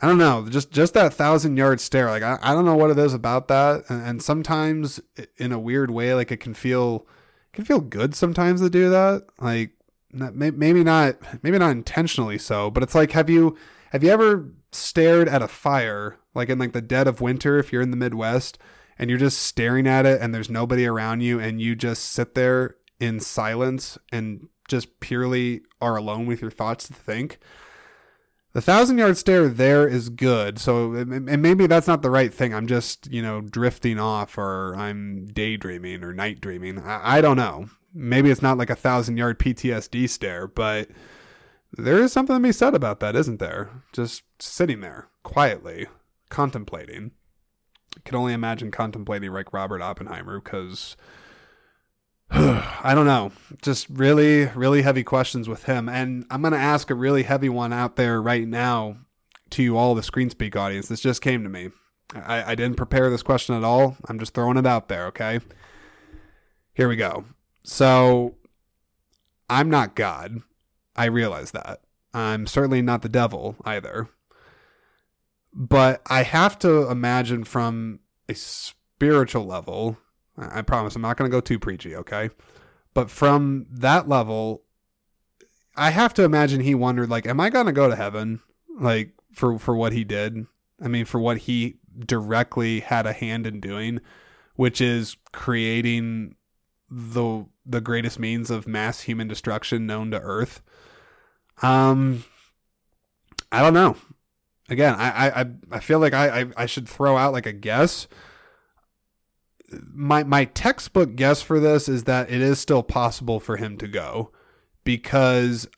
[0.00, 2.10] I don't know, just just that thousand yard stare.
[2.10, 5.00] Like I, I don't know what it is about that, and, and sometimes
[5.36, 7.06] in a weird way, like it can feel
[7.52, 9.26] it can feel good sometimes to do that.
[9.40, 9.72] Like
[10.12, 13.56] maybe not maybe not intentionally so, but it's like have you
[13.90, 17.72] have you ever stared at a fire like in like the dead of winter if
[17.72, 18.58] you're in the Midwest
[18.98, 22.34] and you're just staring at it and there's nobody around you and you just sit
[22.34, 27.38] there in silence and just purely are alone with your thoughts to think?
[28.56, 30.58] The thousand yard stare there is good.
[30.58, 32.54] So, and maybe that's not the right thing.
[32.54, 36.78] I'm just, you know, drifting off or I'm daydreaming or night dreaming.
[36.78, 37.68] I, I don't know.
[37.92, 40.88] Maybe it's not like a thousand yard PTSD stare, but
[41.76, 43.82] there is something to be said about that, isn't there?
[43.92, 45.88] Just sitting there quietly,
[46.30, 47.10] contemplating.
[47.94, 50.96] I can only imagine contemplating like Robert Oppenheimer because
[52.30, 53.32] I don't know.
[53.62, 55.88] Just really, really heavy questions with him.
[55.88, 58.96] And I'm going to ask a really heavy one out there right now
[59.50, 60.88] to you all, the Screen Speak audience.
[60.88, 61.70] This just came to me.
[62.14, 63.96] I, I didn't prepare this question at all.
[64.08, 65.40] I'm just throwing it out there, okay?
[66.74, 67.24] Here we go.
[67.64, 68.36] So,
[69.48, 70.42] I'm not God.
[70.94, 71.80] I realize that.
[72.14, 74.08] I'm certainly not the devil either.
[75.52, 79.98] But I have to imagine from a spiritual level,
[80.38, 82.30] I promise I'm not going to go too preachy, okay?
[82.94, 84.62] But from that level,
[85.76, 88.40] I have to imagine he wondered like am I going to go to heaven
[88.80, 90.46] like for for what he did?
[90.82, 94.00] I mean for what he directly had a hand in doing,
[94.54, 96.36] which is creating
[96.90, 100.62] the the greatest means of mass human destruction known to earth.
[101.62, 102.24] Um
[103.52, 103.96] I don't know.
[104.68, 108.08] Again, I I I feel like I I, I should throw out like a guess
[109.92, 113.88] my my textbook guess for this is that it is still possible for him to
[113.88, 114.30] go
[114.84, 115.68] because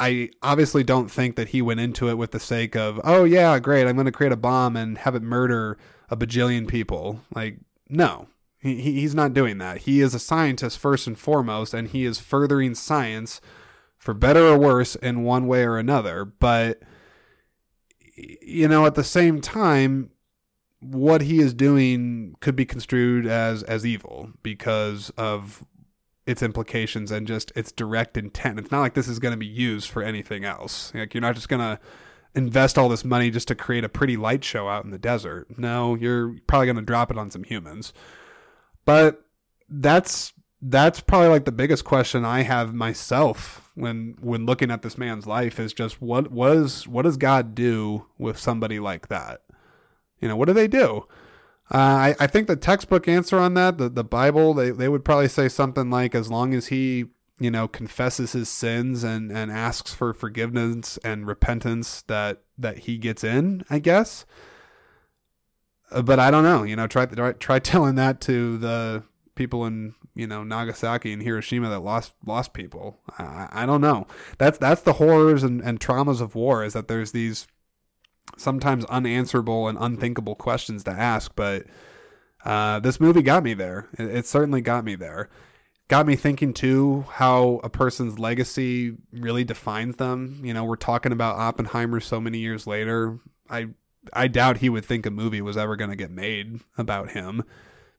[0.00, 3.58] I obviously don't think that he went into it with the sake of, oh yeah,
[3.58, 5.76] great, I'm going to create a bomb and have it murder
[6.08, 7.20] a bajillion people.
[7.34, 7.58] Like,
[7.90, 8.28] no,
[8.58, 9.78] he, he's not doing that.
[9.82, 13.42] He is a scientist first and foremost, and he is furthering science
[13.98, 16.24] for better or worse in one way or another.
[16.24, 16.80] But,
[18.16, 20.10] you know, at the same time,
[20.80, 25.64] what he is doing could be construed as as evil because of
[26.26, 28.58] its implications and just its direct intent.
[28.58, 30.92] It's not like this is going to be used for anything else.
[30.94, 31.80] Like you're not just going to
[32.34, 35.58] invest all this money just to create a pretty light show out in the desert.
[35.58, 37.92] No, you're probably going to drop it on some humans.
[38.84, 39.24] But
[39.68, 44.98] that's that's probably like the biggest question I have myself when when looking at this
[44.98, 49.42] man's life is just what was what does God do with somebody like that?
[50.20, 51.06] You know, what do they do?
[51.72, 55.04] Uh, I, I think the textbook answer on that, the, the Bible, they, they would
[55.04, 57.06] probably say something like, as long as he,
[57.38, 62.98] you know, confesses his sins and, and asks for forgiveness and repentance, that, that he
[62.98, 64.26] gets in, I guess.
[65.92, 69.04] Uh, but I don't know, you know, try, try, try telling that to the
[69.36, 72.98] people in, you know, Nagasaki and Hiroshima that lost, lost people.
[73.16, 74.08] I, I don't know.
[74.38, 77.46] That's, that's the horrors and, and traumas of war is that there's these,
[78.36, 81.66] sometimes unanswerable and unthinkable questions to ask, but
[82.44, 83.88] uh, this movie got me there.
[83.98, 85.28] It, it, certainly got me there.
[85.88, 90.40] Got me thinking too how a person's legacy really defines them.
[90.42, 93.18] You know, we're talking about Oppenheimer so many years later.
[93.48, 93.68] I
[94.12, 97.42] I doubt he would think a movie was ever going to get made about him.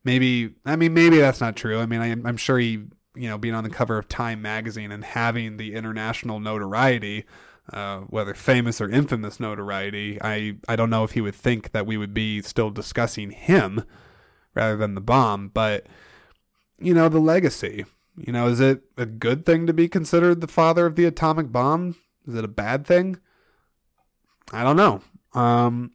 [0.04, 1.80] Maybe I mean maybe that's not true.
[1.80, 4.92] I mean I, I'm sure he you know being on the cover of Time magazine
[4.92, 7.26] and having the international notoriety
[7.72, 11.86] uh, whether famous or infamous notoriety, I, I don't know if he would think that
[11.86, 13.84] we would be still discussing him
[14.54, 15.50] rather than the bomb.
[15.50, 15.88] But,
[16.80, 17.86] you know, the legacy.
[18.18, 21.52] You know, is it a good thing to be considered the father of the atomic
[21.52, 21.96] bomb?
[22.28, 23.18] Is it a bad thing?
[24.52, 25.02] I don't know.
[25.34, 25.92] Um,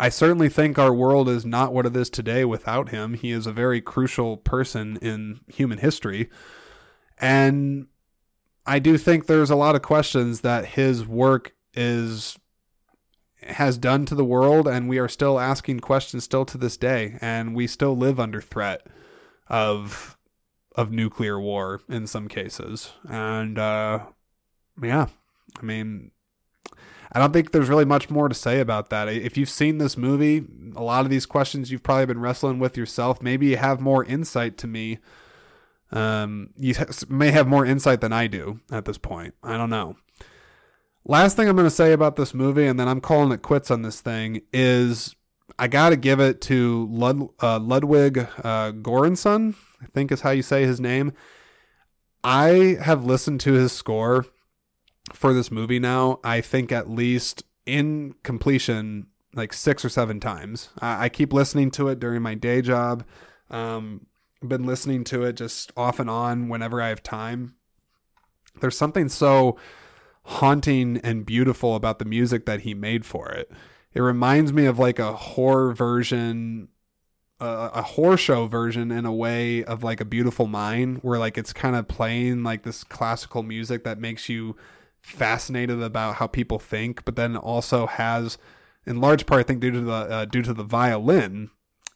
[0.00, 3.14] I certainly think our world is not what it is today without him.
[3.14, 6.30] He is a very crucial person in human history.
[7.18, 7.86] And
[8.66, 12.38] I do think there's a lot of questions that his work is
[13.42, 17.18] has done to the world and we are still asking questions still to this day
[17.20, 18.86] and we still live under threat
[19.48, 20.16] of
[20.74, 22.92] of nuclear war in some cases.
[23.08, 24.06] And uh
[24.82, 25.06] yeah
[25.60, 26.10] i mean
[27.12, 29.08] i don't think there's really much more to say about that.
[29.08, 30.44] If you've seen this movie
[30.74, 34.04] a lot of these questions you've probably been wrestling with yourself maybe you have more
[34.04, 34.98] insight to me
[35.94, 36.74] um, you
[37.08, 39.34] may have more insight than I do at this point.
[39.42, 39.96] I don't know.
[41.06, 43.70] Last thing I'm going to say about this movie, and then I'm calling it quits
[43.70, 45.14] on this thing, is
[45.58, 50.30] I got to give it to Lud, uh, Ludwig uh, Göransson, I think is how
[50.30, 51.12] you say his name.
[52.24, 54.26] I have listened to his score
[55.12, 60.70] for this movie now, I think at least in completion, like six or seven times.
[60.80, 63.04] I, I keep listening to it during my day job.
[63.50, 64.06] Um,
[64.48, 67.54] been listening to it just off and on whenever I have time.
[68.60, 69.56] There's something so
[70.24, 73.50] haunting and beautiful about the music that he made for it.
[73.92, 76.68] It reminds me of like a horror version,
[77.40, 81.38] uh, a horror show version in a way of like a beautiful mind, where like
[81.38, 84.56] it's kind of playing like this classical music that makes you
[85.00, 88.38] fascinated about how people think, but then also has,
[88.86, 91.50] in large part, I think due to the uh, due to the violin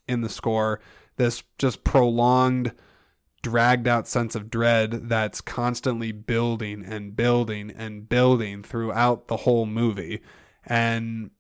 [0.06, 0.80] in the score,
[1.18, 2.72] this just prolonged
[3.42, 9.66] dragged out sense of dread that's constantly building and building and building throughout the whole
[9.66, 10.20] movie.
[10.64, 11.30] And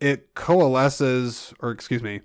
[0.00, 2.20] it coalesces, or excuse me,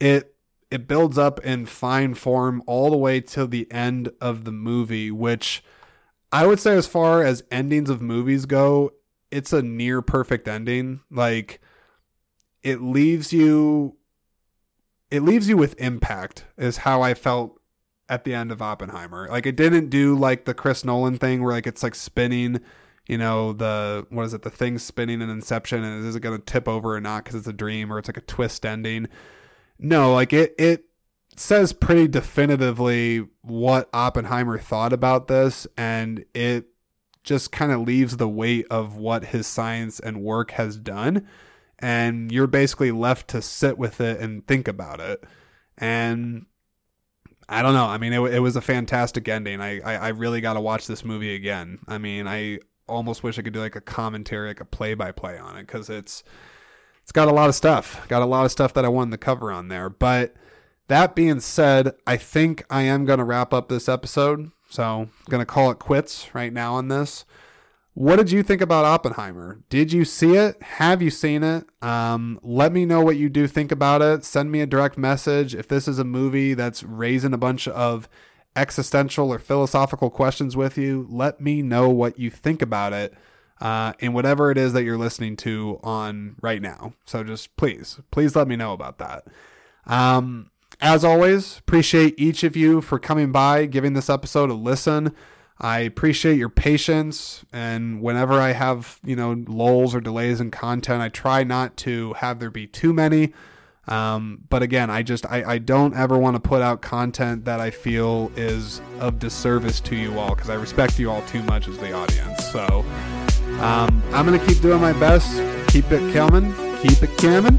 [0.00, 0.34] it
[0.70, 5.10] it builds up in fine form all the way till the end of the movie,
[5.10, 5.62] which
[6.32, 8.92] I would say as far as endings of movies go,
[9.30, 11.00] it's a near perfect ending.
[11.10, 11.60] Like
[12.62, 13.96] it leaves you
[15.12, 17.60] it leaves you with impact is how I felt
[18.08, 19.28] at the end of Oppenheimer.
[19.28, 22.60] Like it didn't do like the Chris Nolan thing where like it's like spinning,
[23.06, 26.38] you know, the what is it, the thing spinning in Inception and is it going
[26.38, 29.06] to tip over or not because it's a dream or it's like a twist ending.
[29.78, 30.86] No, like it it
[31.36, 36.68] says pretty definitively what Oppenheimer thought about this and it
[37.22, 41.28] just kind of leaves the weight of what his science and work has done
[41.82, 45.24] and you're basically left to sit with it and think about it.
[45.76, 46.46] And
[47.48, 47.86] I don't know.
[47.86, 49.60] I mean, it, it was a fantastic ending.
[49.60, 51.80] I, I, I really got to watch this movie again.
[51.88, 55.10] I mean, I almost wish I could do like a commentary, like a play by
[55.10, 56.22] play on it because it's
[57.02, 58.06] it's got a lot of stuff.
[58.08, 59.90] Got a lot of stuff that I wanted to cover on there.
[59.90, 60.34] But
[60.86, 64.52] that being said, I think I am going to wrap up this episode.
[64.70, 67.24] So I'm going to call it quits right now on this.
[67.94, 69.60] What did you think about Oppenheimer?
[69.68, 70.62] Did you see it?
[70.62, 71.66] Have you seen it?
[71.82, 74.24] Um, let me know what you do think about it.
[74.24, 75.54] Send me a direct message.
[75.54, 78.08] If this is a movie that's raising a bunch of
[78.56, 83.12] existential or philosophical questions with you, let me know what you think about it
[83.60, 86.94] uh, in whatever it is that you're listening to on right now.
[87.04, 89.26] So just please, please let me know about that.
[89.86, 95.14] Um, as always, appreciate each of you for coming by, giving this episode a listen.
[95.62, 97.44] I appreciate your patience.
[97.52, 102.14] And whenever I have, you know, lulls or delays in content, I try not to
[102.14, 103.32] have there be too many.
[103.86, 107.60] Um, but again, I just, I, I don't ever want to put out content that
[107.60, 111.68] I feel is of disservice to you all because I respect you all too much
[111.68, 112.44] as the audience.
[112.50, 112.84] So
[113.60, 115.30] um, I'm going to keep doing my best.
[115.72, 116.52] Keep it coming.
[116.82, 117.58] Keep it coming.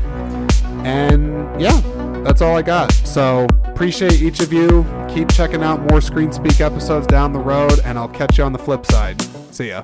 [0.86, 1.80] And yeah,
[2.26, 2.92] that's all I got.
[2.92, 4.86] So appreciate each of you.
[5.10, 8.54] Keep checking out more Screen Speak episodes down the road, and I'll catch you on
[8.54, 9.20] the flip side.
[9.52, 9.84] See ya.